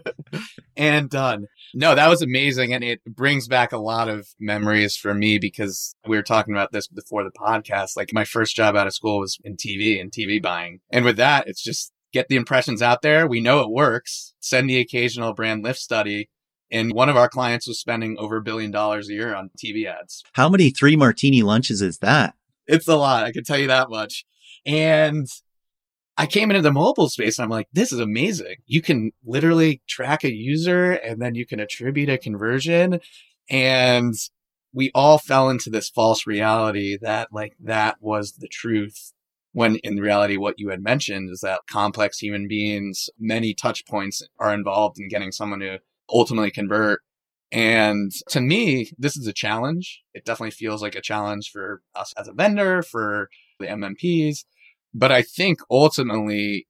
and 0.77 1.09
done. 1.09 1.47
No, 1.73 1.95
that 1.95 2.09
was 2.09 2.21
amazing. 2.21 2.73
And 2.73 2.83
it 2.83 3.03
brings 3.03 3.47
back 3.47 3.71
a 3.71 3.77
lot 3.77 4.09
of 4.09 4.29
memories 4.39 4.95
for 4.95 5.13
me 5.13 5.37
because 5.37 5.95
we 6.07 6.17
were 6.17 6.23
talking 6.23 6.53
about 6.53 6.71
this 6.71 6.87
before 6.87 7.23
the 7.23 7.31
podcast. 7.31 7.95
Like 7.95 8.13
my 8.13 8.25
first 8.25 8.55
job 8.55 8.75
out 8.75 8.87
of 8.87 8.93
school 8.93 9.19
was 9.19 9.37
in 9.43 9.55
TV 9.55 9.99
and 9.99 10.11
TV 10.11 10.41
buying. 10.41 10.79
And 10.91 11.05
with 11.05 11.17
that, 11.17 11.47
it's 11.47 11.63
just 11.63 11.91
get 12.11 12.27
the 12.27 12.35
impressions 12.35 12.81
out 12.81 13.01
there. 13.01 13.27
We 13.27 13.39
know 13.39 13.61
it 13.61 13.69
works. 13.69 14.33
Send 14.39 14.69
the 14.69 14.79
occasional 14.79 15.33
brand 15.33 15.63
lift 15.63 15.79
study. 15.79 16.29
And 16.71 16.93
one 16.93 17.09
of 17.09 17.17
our 17.17 17.29
clients 17.29 17.67
was 17.67 17.79
spending 17.79 18.15
over 18.19 18.37
a 18.37 18.43
billion 18.43 18.71
dollars 18.71 19.09
a 19.09 19.13
year 19.13 19.33
on 19.33 19.49
TV 19.57 19.85
ads. 19.85 20.23
How 20.33 20.49
many 20.49 20.69
three 20.69 20.95
martini 20.95 21.41
lunches 21.41 21.81
is 21.81 21.99
that? 21.99 22.35
It's 22.67 22.87
a 22.87 22.95
lot. 22.95 23.23
I 23.23 23.31
can 23.31 23.43
tell 23.43 23.57
you 23.57 23.67
that 23.67 23.89
much. 23.89 24.25
And 24.65 25.27
I 26.19 26.25
came 26.25 26.51
into 26.51 26.61
the 26.61 26.73
mobile 26.73 27.07
space 27.07 27.39
and 27.39 27.45
I'm 27.45 27.49
like, 27.49 27.69
this 27.71 27.93
is 27.93 27.99
amazing. 28.01 28.57
You 28.65 28.81
can 28.81 29.13
literally 29.25 29.81
track 29.87 30.25
a 30.25 30.33
user 30.33 30.91
and 30.91 31.21
then 31.21 31.33
you 31.33 31.45
can 31.45 31.61
attribute 31.61 32.09
a 32.09 32.17
conversion. 32.17 32.99
And 33.49 34.13
we 34.73 34.91
all 34.93 35.17
fell 35.17 35.49
into 35.49 35.69
this 35.69 35.89
false 35.89 36.27
reality 36.27 36.97
that 37.01 37.29
like 37.31 37.53
that 37.61 37.95
was 38.01 38.33
the 38.33 38.49
truth 38.49 39.13
when 39.53 39.77
in 39.77 39.95
reality 39.95 40.35
what 40.35 40.59
you 40.59 40.69
had 40.69 40.83
mentioned 40.83 41.29
is 41.31 41.39
that 41.39 41.61
complex 41.71 42.19
human 42.19 42.49
beings 42.49 43.09
many 43.17 43.53
touch 43.53 43.85
points 43.87 44.21
are 44.39 44.53
involved 44.53 44.99
in 44.99 45.07
getting 45.07 45.31
someone 45.31 45.59
to 45.59 45.79
ultimately 46.13 46.51
convert 46.51 47.01
and 47.51 48.11
to 48.27 48.39
me 48.41 48.91
this 48.97 49.17
is 49.17 49.25
a 49.25 49.33
challenge 49.33 50.03
it 50.13 50.23
definitely 50.23 50.51
feels 50.51 50.83
like 50.83 50.95
a 50.95 51.01
challenge 51.01 51.49
for 51.49 51.81
us 51.95 52.13
as 52.15 52.27
a 52.27 52.33
vendor 52.33 52.83
for 52.83 53.27
the 53.59 53.65
mmps 53.65 54.43
but 54.93 55.11
i 55.11 55.21
think 55.21 55.59
ultimately 55.69 56.67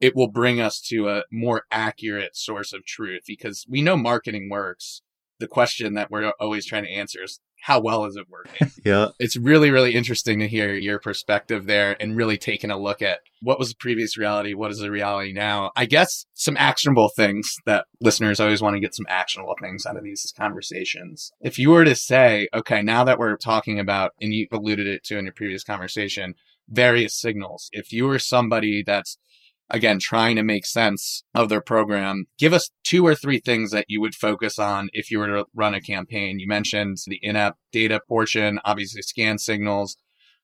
it 0.00 0.14
will 0.14 0.30
bring 0.30 0.60
us 0.60 0.80
to 0.80 1.08
a 1.08 1.22
more 1.32 1.62
accurate 1.70 2.36
source 2.36 2.72
of 2.72 2.84
truth 2.84 3.22
because 3.26 3.64
we 3.68 3.80
know 3.80 3.96
marketing 3.96 4.48
works 4.50 5.02
the 5.40 5.48
question 5.48 5.94
that 5.94 6.10
we're 6.10 6.32
always 6.40 6.66
trying 6.66 6.84
to 6.84 6.90
answer 6.90 7.22
is 7.22 7.40
how 7.64 7.80
well 7.80 8.04
is 8.04 8.14
it 8.14 8.26
working? 8.28 8.70
yeah. 8.84 9.08
It's 9.18 9.38
really, 9.38 9.70
really 9.70 9.94
interesting 9.94 10.38
to 10.40 10.48
hear 10.48 10.74
your 10.74 10.98
perspective 10.98 11.64
there 11.64 11.96
and 11.98 12.14
really 12.14 12.36
taking 12.36 12.70
a 12.70 12.78
look 12.78 13.00
at 13.00 13.20
what 13.40 13.58
was 13.58 13.70
the 13.70 13.76
previous 13.76 14.18
reality, 14.18 14.52
what 14.52 14.70
is 14.70 14.80
the 14.80 14.90
reality 14.90 15.32
now. 15.32 15.70
I 15.74 15.86
guess 15.86 16.26
some 16.34 16.58
actionable 16.58 17.08
things 17.16 17.56
that 17.64 17.86
listeners 18.02 18.38
always 18.38 18.60
want 18.60 18.74
to 18.74 18.80
get 18.80 18.94
some 18.94 19.06
actionable 19.08 19.56
things 19.58 19.86
out 19.86 19.96
of 19.96 20.04
these 20.04 20.30
conversations. 20.36 21.32
If 21.40 21.58
you 21.58 21.70
were 21.70 21.86
to 21.86 21.94
say, 21.94 22.48
okay, 22.52 22.82
now 22.82 23.02
that 23.04 23.18
we're 23.18 23.36
talking 23.38 23.78
about, 23.78 24.12
and 24.20 24.34
you 24.34 24.46
alluded 24.52 24.86
it 24.86 25.02
to 25.04 25.16
in 25.16 25.24
your 25.24 25.32
previous 25.32 25.64
conversation, 25.64 26.34
various 26.68 27.18
signals, 27.18 27.68
if 27.72 27.92
you 27.92 28.06
were 28.06 28.18
somebody 28.18 28.82
that's 28.84 29.18
again, 29.70 29.98
trying 29.98 30.36
to 30.36 30.42
make 30.42 30.66
sense 30.66 31.24
of 31.34 31.48
their 31.48 31.60
program. 31.60 32.26
Give 32.38 32.52
us 32.52 32.70
two 32.82 33.06
or 33.06 33.14
three 33.14 33.40
things 33.40 33.70
that 33.70 33.86
you 33.88 34.00
would 34.00 34.14
focus 34.14 34.58
on 34.58 34.88
if 34.92 35.10
you 35.10 35.18
were 35.18 35.26
to 35.26 35.46
run 35.54 35.74
a 35.74 35.80
campaign. 35.80 36.38
You 36.38 36.46
mentioned 36.46 36.98
the 37.06 37.18
in-app 37.22 37.56
data 37.72 38.00
portion, 38.06 38.60
obviously 38.64 39.02
SKAN 39.02 39.38
signals. 39.38 39.96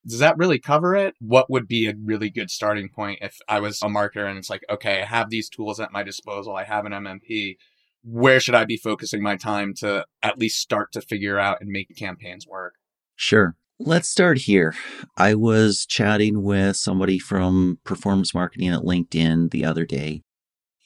Does 0.05 0.19
that 0.19 0.37
really 0.37 0.59
cover 0.59 0.95
it? 0.95 1.13
What 1.19 1.49
would 1.51 1.67
be 1.67 1.87
a 1.87 1.93
really 2.03 2.31
good 2.31 2.49
starting 2.49 2.89
point 2.89 3.19
if 3.21 3.37
I 3.47 3.59
was 3.59 3.79
a 3.83 3.87
marketer 3.87 4.27
and 4.27 4.37
it's 4.37 4.49
like, 4.49 4.63
okay, 4.69 5.01
I 5.01 5.05
have 5.05 5.29
these 5.29 5.49
tools 5.49 5.79
at 5.79 5.91
my 5.91 6.01
disposal. 6.01 6.55
I 6.55 6.63
have 6.63 6.85
an 6.85 6.91
MMP. 6.91 7.57
Where 8.03 8.39
should 8.39 8.55
I 8.55 8.65
be 8.65 8.77
focusing 8.77 9.21
my 9.21 9.35
time 9.37 9.75
to 9.77 10.05
at 10.23 10.39
least 10.39 10.59
start 10.59 10.91
to 10.93 11.01
figure 11.01 11.37
out 11.37 11.59
and 11.61 11.69
make 11.69 11.95
campaigns 11.95 12.47
work? 12.47 12.73
Sure. 13.15 13.55
Let's 13.83 14.07
start 14.07 14.37
here. 14.37 14.75
I 15.17 15.33
was 15.33 15.87
chatting 15.87 16.43
with 16.43 16.77
somebody 16.77 17.17
from 17.17 17.79
performance 17.83 18.31
marketing 18.31 18.69
at 18.69 18.83
LinkedIn 18.83 19.49
the 19.49 19.65
other 19.65 19.87
day, 19.87 20.21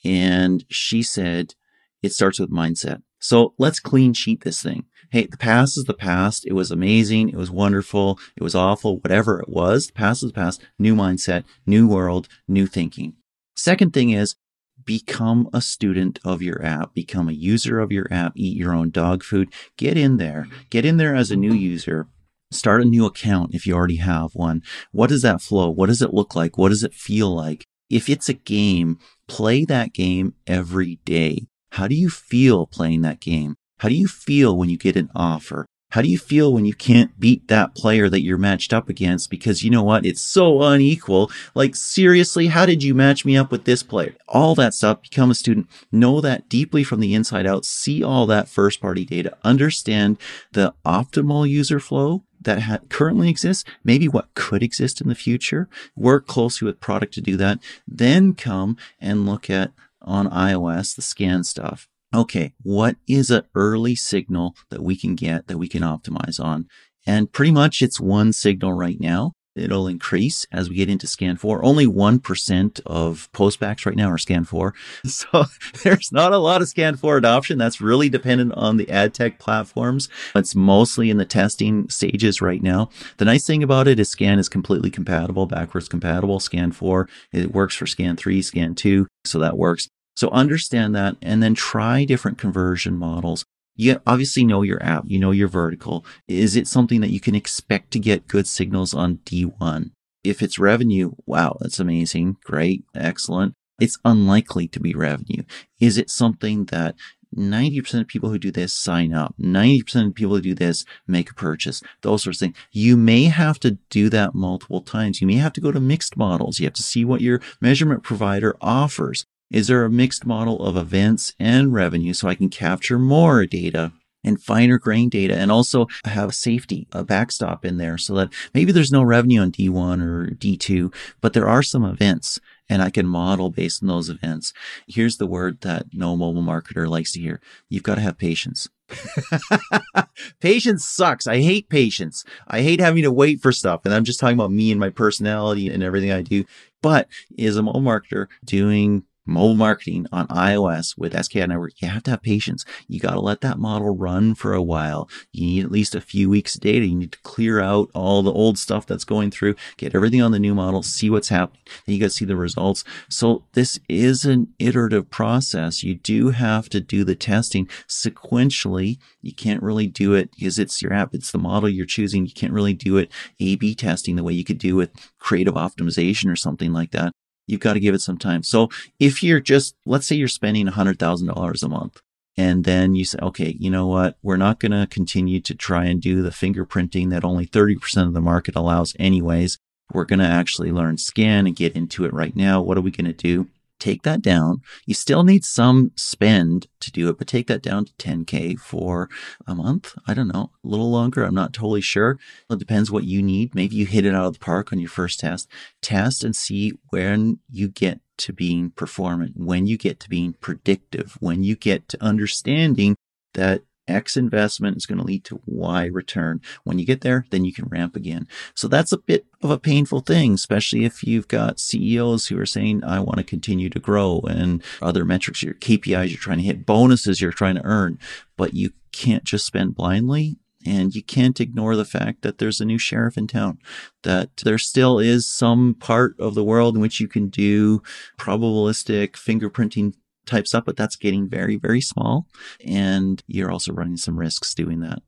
and 0.06 0.64
she 0.70 1.04
said 1.04 1.56
it 2.02 2.14
starts 2.14 2.40
with 2.40 2.50
mindset. 2.50 3.02
So 3.20 3.54
let's 3.60 3.82
clean 3.82 4.14
sheet 4.14 4.46
this 4.46 4.62
thing. 4.62 4.86
Hey, 5.12 5.26
the 5.26 5.36
past 5.36 5.78
is 5.78 5.84
the 5.84 5.94
past. 5.94 6.48
It 6.48 6.54
was 6.54 6.72
amazing. 6.72 7.28
It 7.28 7.36
was 7.36 7.52
wonderful. 7.52 8.18
It 8.38 8.44
was 8.44 8.56
awful. 8.56 9.00
Whatever 9.00 9.42
it 9.42 9.50
was, 9.50 9.88
the 9.88 9.94
past 9.94 10.24
is 10.24 10.30
the 10.30 10.36
past. 10.36 10.66
New 10.80 10.96
mindset, 10.96 11.44
new 11.66 11.90
world, 11.90 12.30
new 12.48 12.66
thinking. 12.66 13.16
Second 13.58 13.92
thing 13.92 14.12
is 14.12 14.38
become 14.86 15.50
a 15.52 15.60
student 15.60 16.18
of 16.24 16.42
your 16.42 16.64
app, 16.64 16.94
become 16.94 17.28
a 17.28 17.34
user 17.34 17.78
of 17.82 17.92
your 17.92 18.08
app, 18.10 18.32
eat 18.38 18.56
your 18.56 18.74
own 18.74 18.90
dog 18.90 19.22
food. 19.22 19.50
Get 19.78 19.98
in 19.98 20.16
there. 20.16 20.48
Get 20.70 20.86
in 20.86 20.96
there 20.96 21.14
as 21.14 21.30
a 21.30 21.36
new 21.36 21.54
user 21.54 22.08
Start 22.56 22.82
a 22.82 22.86
new 22.86 23.06
account 23.06 23.54
if 23.54 23.68
you 23.68 23.76
already 23.76 23.98
have 23.98 24.34
one. 24.34 24.64
What 24.92 25.10
does 25.10 25.22
that 25.24 25.42
flow? 25.42 25.70
What 25.70 25.88
does 25.88 26.02
it 26.02 26.14
look 26.14 26.36
like? 26.36 26.58
What 26.58 26.70
does 26.70 26.84
it 26.84 26.94
feel 26.94 27.30
like? 27.30 27.66
If 27.90 28.10
it's 28.10 28.30
a 28.30 28.34
game, 28.34 28.98
play 29.28 29.66
that 29.66 29.94
game 29.94 30.34
every 30.48 31.00
day. 31.06 31.48
How 31.74 31.88
do 31.88 31.96
you 31.96 32.10
feel 32.10 32.66
playing 32.66 33.02
that 33.02 33.20
game? 33.20 33.56
How 33.80 33.90
do 33.90 33.96
you 33.96 34.08
feel 34.08 34.58
when 34.58 34.70
you 34.70 34.78
get 34.78 34.96
an 34.96 35.10
offer? 35.14 35.66
How 35.96 36.02
do 36.02 36.10
you 36.10 36.18
feel 36.18 36.52
when 36.52 36.66
you 36.66 36.74
can't 36.74 37.18
beat 37.18 37.48
that 37.48 37.74
player 37.74 38.10
that 38.10 38.22
you're 38.22 38.38
matched 38.38 38.74
up 38.74 38.90
against? 38.90 39.30
Because 39.30 39.64
you 39.64 39.70
know 39.70 39.84
what? 39.84 40.06
It's 40.06 40.20
so 40.20 40.62
unequal. 40.62 41.32
Like, 41.54 41.74
seriously, 41.74 42.48
how 42.48 42.66
did 42.66 42.84
you 42.84 42.94
match 42.94 43.24
me 43.24 43.38
up 43.38 43.50
with 43.50 43.64
this 43.64 43.82
player? 43.82 44.14
All 44.28 44.56
that 44.56 44.74
stuff. 44.74 45.04
Become 45.04 45.32
a 45.32 45.36
student. 45.36 45.70
Know 45.94 46.20
that 46.20 46.50
deeply 46.50 46.84
from 46.84 47.00
the 47.00 47.14
inside 47.14 47.48
out. 47.48 47.64
See 47.64 48.04
all 48.04 48.26
that 48.26 48.50
first 48.50 48.82
party 48.82 49.06
data. 49.06 49.38
Understand 49.46 50.18
the 50.52 50.74
optimal 50.86 51.48
user 51.48 51.80
flow 51.80 52.25
that 52.46 52.64
ha- 52.64 52.80
currently 52.90 53.30
exists, 53.30 53.64
maybe 53.84 54.08
what 54.08 54.34
could 54.34 54.64
exist 54.64 55.02
in 55.02 55.10
the 55.10 55.16
future, 55.16 55.70
work 55.96 56.26
closely 56.26 56.66
with 56.66 56.80
product 56.80 57.14
to 57.16 57.22
do 57.22 57.38
that, 57.38 57.60
then 57.88 58.34
come 58.34 58.78
and 59.00 59.26
look 59.26 59.50
at 59.50 59.72
on 60.02 60.30
iOS 60.30 60.96
the 60.96 61.02
SKAN 61.02 61.44
stuff. 61.44 61.88
Okay, 62.14 62.54
what 62.64 62.96
is 63.08 63.30
an 63.30 63.44
early 63.56 63.96
signal 63.96 64.56
that 64.70 64.82
we 64.82 64.96
can 64.96 65.16
get 65.16 65.48
that 65.48 65.58
we 65.58 65.68
can 65.68 65.82
optimize 65.82 66.40
on? 66.40 66.68
And 67.06 67.32
pretty 67.32 67.52
much 67.52 67.82
it's 67.82 68.00
one 68.00 68.32
signal 68.32 68.74
right 68.74 69.00
now. 69.00 69.34
It'll 69.56 69.88
increase 69.88 70.46
as 70.52 70.70
we 70.70 70.76
get 70.76 70.90
into 70.90 71.08
SKAN 71.08 71.38
four. 71.38 71.64
Only 71.64 71.86
1% 71.86 72.82
of 72.86 73.30
postbacks 73.32 73.86
right 73.86 73.96
now 73.96 74.10
are 74.10 74.18
SKAN 74.18 74.44
four. 74.46 74.74
So 75.06 75.46
there's 75.84 76.12
not 76.12 76.34
a 76.34 76.38
lot 76.38 76.62
of 76.62 76.68
SKAN 76.68 76.98
four 76.98 77.16
adoption. 77.16 77.58
That's 77.58 77.80
really 77.80 78.10
dependent 78.10 78.54
on 78.54 78.76
the 78.78 78.90
ad 78.90 79.14
tech 79.14 79.40
platforms. 79.40 80.10
It's 80.36 80.56
mostly 80.56 81.10
in 81.10 81.18
the 81.18 81.26
testing 81.26 81.88
stages 81.90 82.42
right 82.42 82.62
now. 82.62 82.90
The 83.18 83.26
nice 83.26 83.48
thing 83.48 83.64
about 83.64 83.88
it 83.88 84.00
is 84.00 84.10
SKAN 84.10 84.40
is 84.40 84.50
completely 84.50 84.90
compatible, 84.90 85.46
backwards 85.46 85.88
compatible. 85.88 86.40
SKAN 86.40 86.74
four, 86.74 87.08
it 87.32 87.54
works 87.54 87.76
for 87.76 87.88
SKAN 87.88 88.18
three, 88.18 88.42
SKAN 88.42 88.76
two. 88.76 89.08
So 89.24 89.40
that 89.40 89.58
works. 89.58 89.88
So 90.16 90.30
understand 90.30 90.96
that 90.96 91.16
and 91.22 91.42
then 91.42 91.54
try 91.54 92.04
different 92.04 92.38
conversion 92.38 92.98
models 92.98 93.46
you 93.76 94.02
obviously 94.06 94.46
know 94.46 94.62
your 94.62 94.82
app, 94.82 95.04
you 95.08 95.20
know 95.20 95.32
your 95.32 95.48
vertical. 95.48 96.06
Is 96.28 96.56
it 96.56 96.68
something 96.68 97.02
that 97.02 97.12
you 97.12 97.20
can 97.20 97.36
expect 97.36 97.92
to 97.92 98.00
get 98.00 98.28
good 98.28 98.48
signals 98.48 98.94
on 98.94 99.18
D1? 99.26 99.92
If 100.24 100.42
it's 100.42 100.58
revenue, 100.58 101.12
wow, 101.26 101.58
that's 101.60 101.80
amazing. 101.80 102.38
Great. 102.44 102.84
Excellent. 102.96 103.54
It's 103.80 104.00
unlikely 104.06 104.68
to 104.70 104.80
be 104.80 104.96
revenue. 104.96 105.44
Is 105.80 105.98
it 105.98 106.10
something 106.10 106.66
that 106.66 106.96
90% 107.36 108.02
of 108.02 108.08
people 108.08 108.30
who 108.30 108.40
do 108.40 108.52
this 108.52 108.74
sign 108.74 109.14
up. 109.14 109.36
90% 109.40 110.08
of 110.08 110.16
people 110.16 110.36
who 110.36 110.42
do 110.42 110.56
this 110.56 110.86
make 111.08 111.30
a 111.30 111.34
purchase. 111.34 111.82
Those 112.02 112.24
sorts 112.24 112.42
of 112.42 112.48
things. 112.48 112.58
You 112.72 112.96
may 112.98 113.26
have 113.26 113.60
to 113.62 113.72
do 113.90 114.10
that 114.10 114.34
multiple 114.34 114.82
times. 114.82 115.22
You 115.22 115.28
may 115.28 115.36
have 115.36 115.54
to 115.54 115.62
go 115.62 115.72
to 115.72 115.80
mixed 115.80 116.18
models. 116.18 116.60
You 116.60 116.66
have 116.66 116.74
to 116.76 116.84
see 116.84 117.04
what 117.04 117.22
your 117.22 117.42
measurement 117.60 118.04
provider 118.04 118.56
offers. 118.62 119.26
Is 119.52 119.68
there 119.68 119.86
a 119.86 119.90
mixed 119.90 120.26
model 120.26 120.66
of 120.66 120.76
events 120.76 121.34
and 121.40 121.74
revenue 121.74 122.14
so 122.14 122.28
I 122.28 122.36
can 122.36 122.50
capture 122.50 122.98
more 122.98 123.46
data 123.46 123.94
and 124.24 124.42
finer 124.42 124.80
grain 124.80 125.08
data 125.08 125.36
and 125.36 125.52
also 125.52 125.88
have 126.04 126.34
safety, 126.34 126.88
a 126.92 127.04
backstop 127.04 127.64
in 127.64 127.78
there 127.78 127.98
so 127.98 128.16
that 128.16 128.34
maybe 128.54 128.72
there's 128.72 128.92
no 128.92 129.04
revenue 129.04 129.42
on 129.42 129.52
D1 129.52 130.02
or 130.02 130.32
D2, 130.32 130.94
but 131.22 131.34
there 131.34 131.48
are 131.48 131.62
some 131.62 131.86
events 131.86 132.40
and 132.68 132.82
I 132.82 132.90
can 132.90 133.06
model 133.06 133.52
based 133.52 133.84
on 133.84 133.88
those 133.88 134.10
events. 134.10 134.52
Here's 134.88 135.18
the 135.18 135.28
word 135.28 135.62
that 135.62 135.86
no 135.94 136.18
mobile 136.18 136.42
marketer 136.42 136.88
likes 136.88 137.12
to 137.12 137.22
hear. 137.22 137.40
You've 137.70 137.84
got 137.84 137.96
to 137.96 138.02
have 138.02 138.18
patience. 138.18 138.68
patience 140.40 140.86
sucks. 140.86 141.28
I 141.28 141.38
hate 141.42 141.70
patience. 141.70 142.24
I 142.48 142.62
hate 142.62 142.80
having 142.80 143.04
to 143.04 143.12
wait 143.12 143.42
for 143.42 143.52
stuff. 143.52 143.82
And 143.86 143.94
I'm 143.94 144.04
just 144.04 144.20
talking 144.20 144.38
about 144.38 144.52
me 144.52 144.72
and 144.72 144.80
my 144.80 144.90
personality 144.90 145.70
and 145.70 145.84
everything 145.84 146.12
I 146.12 146.24
do. 146.24 146.46
But 146.82 147.08
as 147.38 147.58
a 147.58 147.64
mobile 147.64 147.82
marketer 147.82 148.28
doing 148.44 149.04
mobile 149.26 149.56
marketing 149.56 150.06
on 150.12 150.28
iOS 150.28 150.98
with 150.98 151.14
SKAdNetwork, 151.14 151.82
you 151.82 151.88
have 151.88 152.04
to 152.04 152.12
have 152.12 152.22
patience. 152.22 152.66
You 152.88 153.00
got 153.00 153.14
to 153.14 153.20
let 153.20 153.42
that 153.42 153.60
model 153.60 153.96
run 153.96 154.36
for 154.36 154.54
a 154.54 154.62
while. 154.62 155.10
You 155.32 155.46
need 155.46 155.66
at 155.66 155.72
least 155.72 155.96
a 155.96 156.02
few 156.02 156.30
weeks 156.30 156.56
of 156.56 156.62
data. 156.62 156.86
You 156.86 156.96
need 156.96 157.12
to 157.14 157.20
clear 157.20 157.60
out 157.60 157.90
all 157.94 158.22
the 158.22 158.34
old 158.34 158.58
stuff 158.58 158.86
that's 158.86 159.04
going 159.04 159.32
through, 159.32 159.56
get 159.78 159.96
everything 159.96 160.22
on 160.22 160.32
the 160.32 160.40
new 160.40 160.54
model, 160.54 160.84
see 160.84 161.10
what's 161.10 161.30
happening. 161.30 161.62
You 161.86 162.00
got 162.00 162.08
to 162.08 162.10
see 162.12 162.26
the 162.26 162.36
results. 162.36 162.84
So 163.10 163.46
this 163.54 163.80
is 163.90 164.26
an 164.26 164.54
iterative 164.60 165.10
process. 165.10 165.84
You 165.84 165.96
do 165.96 166.30
have 166.30 166.70
to 166.70 166.80
do 166.80 167.04
the 167.04 167.16
testing 167.16 167.68
sequentially. 167.88 168.98
You 169.22 169.34
can't 169.34 169.64
really 169.64 169.88
do 169.88 170.14
it 170.14 170.32
because 170.32 170.60
it's 170.60 170.82
your 170.82 170.94
app. 170.94 171.14
It's 171.14 171.32
the 171.32 171.38
model 171.38 171.70
you're 171.70 171.86
choosing. 171.86 172.26
You 172.26 172.34
can't 172.34 172.54
really 172.54 172.74
do 172.74 172.98
it 172.98 173.12
A 173.40 173.56
B 173.56 173.76
testing 173.76 174.16
the 174.16 174.24
way 174.24 174.34
you 174.34 174.44
could 174.44 174.60
do 174.60 174.76
with 174.76 174.92
creative 175.20 175.56
optimization 175.56 176.32
or 176.32 176.36
something 176.36 176.72
like 176.72 176.92
that. 176.92 177.12
You've 177.48 177.60
got 177.60 177.74
to 177.74 177.80
give 177.80 177.96
it 177.96 178.02
some 178.02 178.18
time. 178.18 178.44
So 178.44 178.70
if 179.00 179.22
you're 179.22 179.40
just, 179.40 179.76
let's 179.86 180.08
say 180.08 180.16
you're 180.16 180.28
spending 180.28 180.68
$100,000 180.68 181.64
a 181.64 181.70
month 181.70 182.02
and 182.38 182.64
then 182.64 182.96
you 182.96 183.06
say, 183.06 183.20
okay, 183.22 183.56
you 183.60 183.70
know 183.70 183.88
what? 183.88 184.18
We're 184.22 184.38
not 184.38 184.60
going 184.60 184.72
to 184.72 184.88
continue 184.90 185.40
to 185.42 185.56
try 185.56 185.86
and 185.86 186.02
do 186.02 186.22
the 186.22 186.32
fingerprinting 186.32 187.10
that 187.12 187.24
only 187.24 187.46
30% 187.46 188.08
of 188.08 188.14
the 188.14 188.22
market 188.22 188.56
allows 188.56 188.96
anyways. 189.00 189.58
We're 189.94 190.06
going 190.06 190.20
to 190.20 190.26
actually 190.26 190.72
learn 190.72 190.98
scan 190.98 191.46
and 191.46 191.56
get 191.56 191.76
into 191.76 192.06
it 192.06 192.14
right 192.14 192.36
now. 192.36 192.62
What 192.62 192.78
are 192.78 192.82
we 192.82 192.92
going 192.92 193.06
to 193.06 193.14
do? 193.14 193.48
Take 193.80 194.04
that 194.04 194.22
down. 194.22 194.62
You 194.86 194.94
still 194.94 195.24
need 195.24 195.44
some 195.44 195.92
spend 195.96 196.68
to 196.80 196.92
do 196.92 197.10
it, 197.10 197.18
but 197.18 197.28
take 197.28 197.48
that 197.48 197.62
down 197.62 197.86
to 197.86 197.94
10K 197.94 198.60
for 198.60 199.10
a 199.46 199.56
month. 199.56 199.96
I 200.08 200.14
don't 200.14 200.28
know, 200.28 200.52
a 200.64 200.68
little 200.68 200.92
longer. 200.92 201.24
I'm 201.24 201.36
not 201.36 201.54
totally 201.54 201.82
sure. 201.82 202.18
It 202.50 202.60
depends 202.60 202.92
what 202.92 203.04
you 203.04 203.22
need. 203.22 203.56
Maybe 203.56 203.76
you 203.76 203.86
hit 203.86 204.06
it 204.06 204.16
out 204.16 204.28
of 204.28 204.34
the 204.34 204.40
park 204.40 204.72
on 204.72 204.80
your 204.80 204.90
first 204.90 205.20
test. 205.20 205.50
Test 205.82 206.24
and 206.24 206.36
see 206.36 206.74
when 206.90 207.40
you 207.50 207.68
get 207.68 208.00
to 208.18 208.34
being 208.34 208.72
performant, 208.72 209.34
when 209.36 209.68
you 209.68 209.78
get 209.78 210.00
to 210.02 210.10
being 210.10 210.34
predictive, 210.34 211.18
when 211.20 211.44
you 211.44 211.56
get 211.56 211.88
to 211.90 212.04
understanding 212.04 212.96
that 213.34 213.64
X 213.88 214.18
investment 214.18 214.78
is 214.78 214.86
going 214.86 214.98
to 214.98 215.04
lead 215.04 215.24
to 215.26 215.42
Y 215.46 215.86
return. 215.86 216.42
When 216.64 216.80
you 216.80 216.86
get 216.86 217.02
there, 217.02 217.26
then 217.30 217.46
you 217.46 217.54
can 217.54 217.66
ramp 217.66 217.96
again. 217.96 218.28
So 218.54 218.68
that's 218.68 218.92
a 218.92 218.98
bit 218.98 219.26
of 219.42 219.52
a 219.52 219.60
painful 219.60 220.02
thing, 220.02 220.34
especially 220.34 220.86
if 220.86 221.04
you've 221.04 221.28
got 221.28 221.60
CEOs 221.60 222.28
who 222.28 222.40
are 222.40 222.46
saying, 222.46 222.84
I 222.84 223.00
want 223.00 223.18
to 223.18 223.24
continue 223.24 223.70
to 223.70 223.80
grow 223.80 224.22
and 224.28 224.64
other 224.82 225.06
metrics, 225.06 225.44
your 225.44 225.54
KPIs 225.54 226.10
you're 226.10 226.18
trying 226.18 226.40
to 226.40 226.44
hit, 226.44 226.66
bonuses 226.66 227.22
you're 227.22 227.32
trying 227.32 227.56
to 227.56 227.66
earn, 227.66 228.00
but 228.38 228.54
you 228.54 228.72
can't 228.92 229.24
just 229.24 229.46
spend 229.46 229.76
blindly. 229.76 230.38
And 230.68 230.96
you 230.96 231.04
can't 231.04 231.40
ignore 231.40 231.76
the 231.76 231.86
fact 231.86 232.24
that 232.24 232.40
there's 232.40 232.60
a 232.60 232.66
new 232.66 232.80
sheriff 232.80 233.20
in 233.20 233.28
town, 233.28 233.60
that 234.02 234.38
there 234.38 234.58
still 234.58 234.98
is 234.98 235.32
some 235.32 235.76
part 235.76 236.20
of 236.20 236.34
the 236.34 236.44
world 236.44 236.74
in 236.74 236.82
which 236.82 237.00
you 237.00 237.08
can 237.08 237.28
do 237.28 237.84
probabilistic 238.18 239.12
fingerprinting 239.12 239.94
type 240.26 240.48
stuff, 240.48 240.64
but 240.66 240.78
that's 240.78 240.96
getting 240.96 241.30
very, 241.30 241.58
very 241.58 241.82
small. 241.82 242.28
And 242.66 243.24
you're 243.28 243.52
also 243.52 243.74
running 243.74 243.98
some 243.98 244.18
risks 244.18 244.54
doing 244.54 244.80
that. 244.82 245.00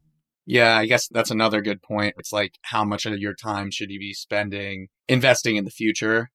Yeah, 0.45 0.77
I 0.77 0.85
guess 0.85 1.09
that's 1.09 1.31
another 1.31 1.61
good 1.61 1.81
point. 1.81 2.15
It's 2.17 2.31
like 2.31 2.57
how 2.61 2.85
much 2.85 3.05
of 3.05 3.17
your 3.17 3.33
time 3.33 3.69
should 3.69 3.91
you 3.91 3.99
be 3.99 4.13
spending 4.13 4.87
investing 5.09 5.57
in 5.57 5.65
the 5.65 5.71
future 5.71 6.29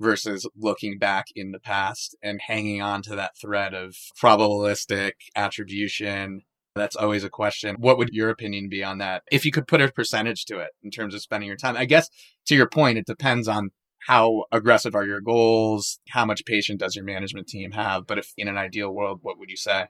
versus 0.00 0.48
looking 0.56 0.98
back 0.98 1.26
in 1.34 1.52
the 1.52 1.60
past 1.60 2.16
and 2.22 2.40
hanging 2.46 2.80
on 2.80 3.02
to 3.02 3.16
that 3.16 3.36
thread 3.40 3.74
of 3.74 3.96
probabilistic 4.20 5.12
attribution. 5.34 6.42
That's 6.74 6.96
always 6.96 7.24
a 7.24 7.30
question. 7.30 7.76
What 7.78 7.98
would 7.98 8.10
your 8.12 8.30
opinion 8.30 8.68
be 8.68 8.84
on 8.84 8.98
that? 8.98 9.24
If 9.32 9.44
you 9.44 9.50
could 9.50 9.66
put 9.66 9.82
a 9.82 9.90
percentage 9.90 10.44
to 10.46 10.60
it 10.60 10.70
in 10.82 10.90
terms 10.90 11.14
of 11.14 11.20
spending 11.20 11.48
your 11.48 11.56
time, 11.56 11.76
I 11.76 11.86
guess 11.86 12.08
to 12.46 12.54
your 12.54 12.68
point, 12.68 12.98
it 12.98 13.06
depends 13.06 13.48
on 13.48 13.70
how 14.08 14.44
aggressive 14.50 14.94
are 14.94 15.04
your 15.04 15.20
goals? 15.20 16.00
How 16.08 16.24
much 16.24 16.46
patience 16.46 16.80
does 16.80 16.96
your 16.96 17.04
management 17.04 17.46
team 17.46 17.72
have? 17.72 18.06
But 18.06 18.16
if 18.16 18.32
in 18.38 18.48
an 18.48 18.56
ideal 18.56 18.90
world, 18.90 19.18
what 19.20 19.38
would 19.38 19.50
you 19.50 19.56
say? 19.56 19.88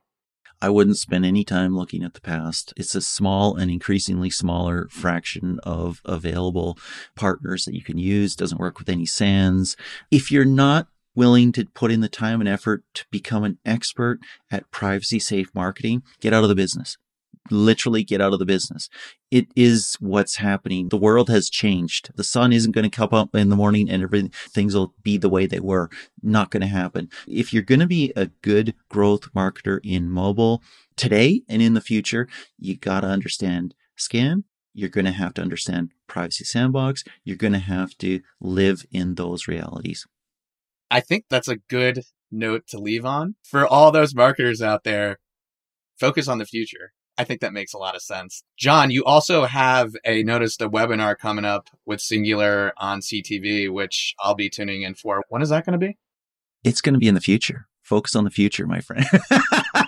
I 0.61 0.71
wouldn't 0.71 0.97
spend 0.97 1.25
any 1.25 1.45
time 1.45 1.77
looking 1.77 2.03
at 2.03 2.15
the 2.15 2.21
past. 2.21 2.75
It's 2.77 2.97
a 2.97 3.01
small 3.01 3.55
and 3.55 3.71
increasingly 3.71 4.29
smaller 4.29 4.89
fraction 4.91 5.61
of 5.63 6.01
available 6.05 6.77
partners 7.15 7.65
that 7.65 7.77
you 7.77 7.85
can 7.85 7.97
use. 7.97 8.35
Doesn't 8.35 8.59
work 8.59 8.81
with 8.81 8.89
any 8.89 9.07
SANs. 9.07 9.77
If 10.11 10.33
you're 10.33 10.45
not 10.45 10.89
willing 11.15 11.53
to 11.53 11.67
put 11.67 11.93
in 11.93 12.01
the 12.01 12.09
time 12.09 12.41
and 12.41 12.49
effort 12.49 12.83
to 12.95 13.07
become 13.13 13.45
an 13.45 13.59
expert 13.65 14.19
at 14.51 14.69
privacy 14.73 15.21
safe 15.21 15.55
marketing, 15.55 16.03
get 16.21 16.33
out 16.33 16.43
of 16.43 16.49
the 16.49 16.57
business 16.57 16.97
literally 17.51 18.05
get 18.05 18.21
out 18.21 18.33
of 18.33 18.39
the 18.39 18.45
business. 18.45 18.89
It 19.31 19.49
is 19.55 19.97
what's 20.01 20.37
happening. 20.37 20.89
The 20.89 20.97
world 20.97 21.29
has 21.29 21.51
changed. 21.51 22.11
The 22.17 22.25
sun 22.25 22.53
isn't 22.53 22.73
going 22.73 22.89
to 22.89 22.97
come 22.97 23.11
up 23.13 23.35
in 23.35 23.49
the 23.49 23.57
morning 23.57 23.91
and 23.91 24.03
everything 24.03 24.33
things 24.51 24.75
will 24.75 24.95
be 25.03 25.19
the 25.19 25.29
way 25.29 25.47
they 25.47 25.61
were. 25.61 25.91
Not 26.23 26.51
going 26.51 26.63
to 26.63 26.67
happen. 26.67 27.09
If 27.27 27.53
you're 27.53 27.63
going 27.63 27.81
to 27.81 27.87
be 27.87 28.13
a 28.17 28.27
good 28.43 28.75
growth 28.89 29.33
marketer 29.35 29.81
in 29.85 30.11
mobile 30.11 30.63
today 30.97 31.43
and 31.49 31.61
in 31.61 31.75
the 31.75 31.81
future, 31.81 32.29
you 32.59 32.77
got 32.77 33.01
to 33.01 33.09
understand 33.09 33.75
SKAN. 33.97 34.45
You're 34.75 34.89
going 34.89 35.07
to 35.07 35.13
have 35.13 35.35
to 35.35 35.43
understand 35.43 35.91
privacy 36.07 36.45
sandbox. 36.45 37.03
You're 37.25 37.37
going 37.37 37.53
to 37.53 37.59
have 37.59 37.97
to 37.99 38.21
live 38.41 38.85
in 38.93 39.17
those 39.17 39.49
realities. 39.49 40.07
I 40.91 41.01
think 41.01 41.25
that's 41.29 41.49
a 41.49 41.57
good 41.57 42.05
note 42.31 42.67
to 42.69 42.79
leave 42.79 43.05
on 43.05 43.35
for 43.43 43.67
all 43.67 43.91
those 43.91 44.15
marketers 44.15 44.63
out 44.63 44.85
there. 44.85 45.19
Focus 45.99 46.29
on 46.29 46.39
the 46.39 46.47
future 46.47 46.93
I 47.19 47.25
think 47.25 47.41
that 47.41 47.53
makes 47.53 47.75
a 47.75 47.79
lot 47.79 47.97
of 47.97 48.03
sense. 48.03 48.45
John, 48.57 48.93
you 48.93 49.05
also 49.05 49.45
have 49.45 49.97
a 50.05 50.23
noticed 50.23 50.63
a 50.63 50.71
webinar 50.71 51.19
coming 51.19 51.45
up 51.45 51.69
with 51.85 52.01
Singular 52.01 52.73
on 52.77 53.01
CTV, 53.01 53.71
which 53.71 54.15
I'll 54.21 54.37
be 54.37 54.49
tuning 54.49 54.83
in 54.83 54.95
for. 54.95 55.25
When 55.29 55.43
is 55.43 55.49
that 55.49 55.67
going 55.67 55.79
to 55.79 55.85
be? 55.85 55.99
It's 56.63 56.81
going 56.81 56.95
to 56.95 57.01
be 57.01 57.09
in 57.09 57.15
the 57.15 57.21
future. 57.21 57.67
Focus 57.83 58.15
on 58.15 58.25
the 58.25 58.31
future, 58.31 58.67
my 58.67 58.81
friend. 58.81 59.05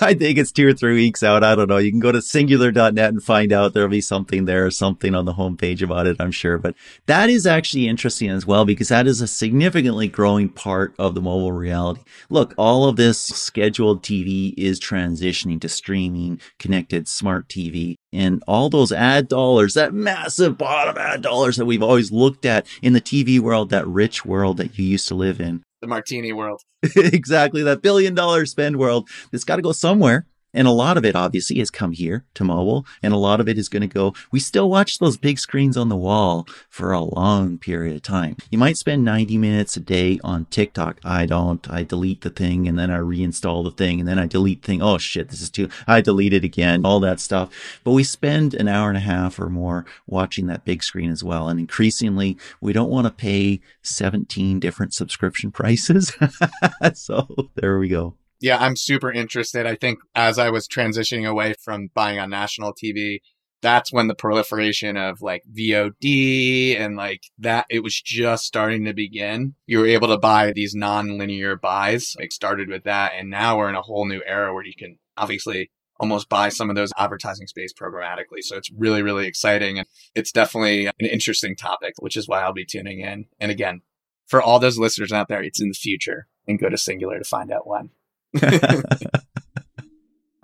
I 0.00 0.14
think 0.14 0.38
it's 0.38 0.52
two 0.52 0.68
or 0.68 0.72
three 0.72 0.94
weeks 0.94 1.22
out. 1.22 1.44
I 1.44 1.54
don't 1.54 1.68
know. 1.68 1.78
You 1.78 1.90
can 1.90 2.00
go 2.00 2.12
to 2.12 2.20
singular.net 2.20 2.98
and 2.98 3.22
find 3.22 3.52
out. 3.52 3.72
There'll 3.72 3.88
be 3.88 4.00
something 4.00 4.44
there, 4.44 4.66
or 4.66 4.70
something 4.70 5.14
on 5.14 5.24
the 5.24 5.34
homepage 5.34 5.82
about 5.82 6.06
it, 6.06 6.16
I'm 6.20 6.30
sure. 6.30 6.58
But 6.58 6.74
that 7.06 7.30
is 7.30 7.46
actually 7.46 7.88
interesting 7.88 8.30
as 8.30 8.46
well 8.46 8.64
because 8.64 8.88
that 8.88 9.06
is 9.06 9.20
a 9.20 9.26
significantly 9.26 10.08
growing 10.08 10.48
part 10.48 10.94
of 10.98 11.14
the 11.14 11.20
mobile 11.20 11.52
reality. 11.52 12.02
Look, 12.28 12.54
all 12.56 12.88
of 12.88 12.96
this 12.96 13.18
scheduled 13.18 14.02
TV 14.02 14.54
is 14.56 14.80
transitioning 14.80 15.60
to 15.60 15.68
streaming, 15.68 16.40
connected 16.58 17.08
smart 17.08 17.48
TV, 17.48 17.94
and 18.12 18.42
all 18.46 18.68
those 18.68 18.92
ad 18.92 19.28
dollars, 19.28 19.74
that 19.74 19.94
massive 19.94 20.58
bottom 20.58 20.96
ad 20.98 21.22
dollars 21.22 21.56
that 21.56 21.66
we've 21.66 21.82
always 21.82 22.12
looked 22.12 22.44
at 22.44 22.66
in 22.82 22.92
the 22.92 23.00
TV 23.00 23.38
world, 23.38 23.70
that 23.70 23.86
rich 23.86 24.24
world 24.24 24.56
that 24.56 24.78
you 24.78 24.84
used 24.84 25.08
to 25.08 25.14
live 25.14 25.40
in 25.40 25.62
the 25.80 25.86
martini 25.86 26.32
world. 26.32 26.62
exactly. 26.96 27.62
That 27.62 27.82
billion 27.82 28.14
dollar 28.14 28.46
spend 28.46 28.76
world. 28.76 29.08
It's 29.32 29.44
got 29.44 29.56
to 29.56 29.62
go 29.62 29.72
somewhere. 29.72 30.26
And 30.56 30.66
a 30.66 30.72
lot 30.72 30.96
of 30.96 31.04
it 31.04 31.14
obviously 31.14 31.58
has 31.58 31.70
come 31.70 31.92
here 31.92 32.24
to 32.32 32.42
mobile 32.42 32.86
and 33.02 33.12
a 33.12 33.18
lot 33.18 33.40
of 33.40 33.48
it 33.48 33.58
is 33.58 33.68
going 33.68 33.82
to 33.82 33.86
go. 33.86 34.14
We 34.32 34.40
still 34.40 34.70
watch 34.70 34.98
those 34.98 35.18
big 35.18 35.38
screens 35.38 35.76
on 35.76 35.90
the 35.90 35.96
wall 35.96 36.48
for 36.70 36.92
a 36.92 37.02
long 37.02 37.58
period 37.58 37.94
of 37.94 38.02
time. 38.02 38.38
You 38.50 38.56
might 38.56 38.78
spend 38.78 39.04
90 39.04 39.36
minutes 39.36 39.76
a 39.76 39.80
day 39.80 40.18
on 40.24 40.46
TikTok. 40.46 40.98
I 41.04 41.26
don't. 41.26 41.70
I 41.70 41.82
delete 41.82 42.22
the 42.22 42.30
thing 42.30 42.66
and 42.66 42.78
then 42.78 42.90
I 42.90 42.98
reinstall 42.98 43.64
the 43.64 43.70
thing 43.70 44.00
and 44.00 44.08
then 44.08 44.18
I 44.18 44.26
delete 44.26 44.62
thing. 44.62 44.80
Oh 44.80 44.96
shit, 44.96 45.28
this 45.28 45.42
is 45.42 45.50
too, 45.50 45.68
I 45.86 46.00
delete 46.00 46.32
it 46.32 46.42
again, 46.42 46.86
all 46.86 47.00
that 47.00 47.20
stuff. 47.20 47.50
But 47.84 47.92
we 47.92 48.02
spend 48.02 48.54
an 48.54 48.66
hour 48.66 48.88
and 48.88 48.96
a 48.96 49.00
half 49.00 49.38
or 49.38 49.50
more 49.50 49.84
watching 50.06 50.46
that 50.46 50.64
big 50.64 50.82
screen 50.82 51.10
as 51.10 51.22
well. 51.22 51.50
And 51.50 51.60
increasingly 51.60 52.38
we 52.62 52.72
don't 52.72 52.90
want 52.90 53.06
to 53.06 53.12
pay 53.12 53.60
17 53.82 54.58
different 54.58 54.94
subscription 54.94 55.50
prices. 55.52 56.16
so 56.94 57.28
there 57.56 57.78
we 57.78 57.88
go 57.88 58.14
yeah, 58.40 58.58
I'm 58.58 58.76
super 58.76 59.10
interested. 59.10 59.66
I 59.66 59.76
think 59.76 59.98
as 60.14 60.38
I 60.38 60.50
was 60.50 60.68
transitioning 60.68 61.28
away 61.28 61.54
from 61.62 61.88
buying 61.94 62.18
on 62.18 62.30
national 62.30 62.74
TV, 62.74 63.20
that's 63.62 63.92
when 63.92 64.06
the 64.06 64.14
proliferation 64.14 64.96
of 64.96 65.22
like 65.22 65.42
VOD 65.52 66.78
and 66.78 66.96
like 66.96 67.22
that, 67.38 67.66
it 67.70 67.82
was 67.82 68.00
just 68.00 68.44
starting 68.44 68.84
to 68.84 68.92
begin. 68.92 69.54
You 69.66 69.78
were 69.80 69.86
able 69.86 70.08
to 70.08 70.18
buy 70.18 70.52
these 70.52 70.74
non-linear 70.74 71.56
buys, 71.56 72.14
like 72.18 72.32
started 72.32 72.68
with 72.68 72.84
that. 72.84 73.12
And 73.16 73.30
now 73.30 73.56
we're 73.56 73.68
in 73.68 73.74
a 73.74 73.82
whole 73.82 74.06
new 74.06 74.22
era 74.26 74.52
where 74.52 74.64
you 74.64 74.74
can 74.76 74.98
obviously 75.16 75.70
almost 75.98 76.28
buy 76.28 76.50
some 76.50 76.68
of 76.68 76.76
those 76.76 76.92
advertising 76.98 77.46
space 77.46 77.72
programmatically. 77.72 78.42
So 78.42 78.56
it's 78.56 78.70
really, 78.70 79.02
really 79.02 79.26
exciting. 79.26 79.78
And 79.78 79.88
it's 80.14 80.32
definitely 80.32 80.86
an 80.86 80.92
interesting 81.00 81.56
topic, 81.56 81.94
which 81.98 82.16
is 82.16 82.28
why 82.28 82.42
I'll 82.42 82.52
be 82.52 82.66
tuning 82.66 83.00
in. 83.00 83.26
And 83.40 83.50
again, 83.50 83.80
for 84.26 84.42
all 84.42 84.58
those 84.58 84.78
listeners 84.78 85.12
out 85.12 85.28
there, 85.28 85.42
it's 85.42 85.60
in 85.60 85.68
the 85.68 85.74
future 85.74 86.26
and 86.46 86.58
go 86.58 86.68
to 86.68 86.76
Singular 86.76 87.18
to 87.18 87.24
find 87.24 87.50
out 87.50 87.66
when. 87.66 87.90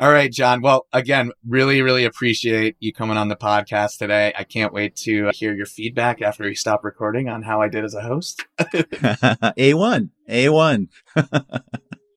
All 0.03 0.11
right, 0.11 0.33
John. 0.33 0.63
Well, 0.63 0.87
again, 0.93 1.31
really, 1.47 1.81
really 1.81 2.05
appreciate 2.05 2.77
you 2.81 2.93
coming 2.93 3.17
on 3.17 3.29
the 3.29 3.37
podcast 3.37 3.99
today. 3.99 4.33
I 4.37 4.43
can't 4.43 4.73
wait 4.73 4.97
to 4.97 5.31
hear 5.33 5.55
your 5.55 5.67
feedback 5.67 6.21
after 6.21 6.43
we 6.43 6.57
stop 6.57 6.83
recording 6.83 7.29
on 7.29 7.43
how 7.43 7.63
I 7.63 7.69
did 7.69 7.85
as 7.85 7.95
a 7.95 8.01
host. 8.01 8.45
A1, 8.59 10.11
A1. 10.29 10.89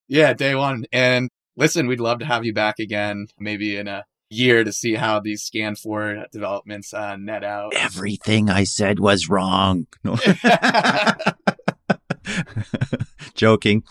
yeah, 0.08 0.34
day 0.34 0.56
one. 0.56 0.86
And 0.92 1.30
listen, 1.56 1.86
we'd 1.86 2.00
love 2.00 2.18
to 2.20 2.26
have 2.26 2.44
you 2.44 2.54
back 2.54 2.80
again, 2.80 3.28
maybe 3.38 3.78
in 3.78 3.88
a 3.88 4.06
year 4.32 4.64
to 4.64 4.74
see 4.74 4.96
how 4.96 5.20
these 5.20 5.44
SKAN 5.44 5.76
for 5.76 6.26
developments 6.32 6.92
uh, 6.92 7.18
net 7.18 7.44
out. 7.44 7.76
Everything 7.76 8.50
I 8.50 8.64
said 8.64 9.00
was 9.00 9.30
wrong. 9.30 9.86
Joking. 13.36 13.84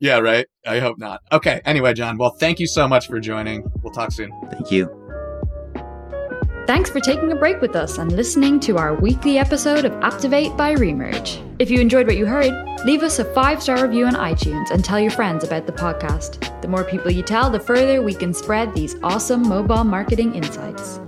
Yeah, 0.00 0.18
right. 0.18 0.46
I 0.66 0.78
hope 0.78 0.98
not. 0.98 1.20
Okay. 1.30 1.60
Anyway, 1.64 1.92
John, 1.92 2.16
well, 2.16 2.30
thank 2.40 2.58
you 2.58 2.66
so 2.66 2.88
much 2.88 3.06
for 3.06 3.20
joining. 3.20 3.70
We'll 3.82 3.92
talk 3.92 4.12
soon. 4.12 4.32
Thank 4.50 4.70
you. 4.70 4.96
Thanks 6.66 6.88
for 6.88 7.00
taking 7.00 7.32
a 7.32 7.36
break 7.36 7.60
with 7.60 7.74
us 7.74 7.98
and 7.98 8.12
listening 8.12 8.60
to 8.60 8.78
our 8.78 8.94
weekly 8.94 9.38
episode 9.38 9.84
of 9.84 9.92
Apptivate 9.94 10.56
by 10.56 10.74
Remerge. 10.74 11.42
If 11.58 11.68
you 11.68 11.80
enjoyed 11.80 12.06
what 12.06 12.16
you 12.16 12.26
heard, 12.26 12.52
leave 12.84 13.02
us 13.02 13.18
a 13.18 13.24
five 13.24 13.62
star 13.62 13.82
review 13.82 14.06
on 14.06 14.14
iTunes 14.14 14.70
and 14.70 14.84
tell 14.84 15.00
your 15.00 15.10
friends 15.10 15.42
about 15.42 15.66
the 15.66 15.72
podcast. 15.72 16.62
The 16.62 16.68
more 16.68 16.84
people 16.84 17.10
you 17.10 17.22
tell, 17.22 17.50
the 17.50 17.60
further 17.60 18.02
we 18.02 18.14
can 18.14 18.32
spread 18.32 18.72
these 18.72 18.94
awesome 19.02 19.42
mobile 19.42 19.84
marketing 19.84 20.34
insights. 20.34 21.00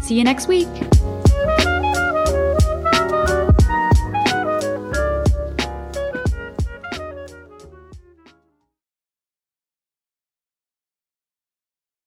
See 0.00 0.16
you 0.16 0.24
next 0.24 0.48
week. 0.48 0.68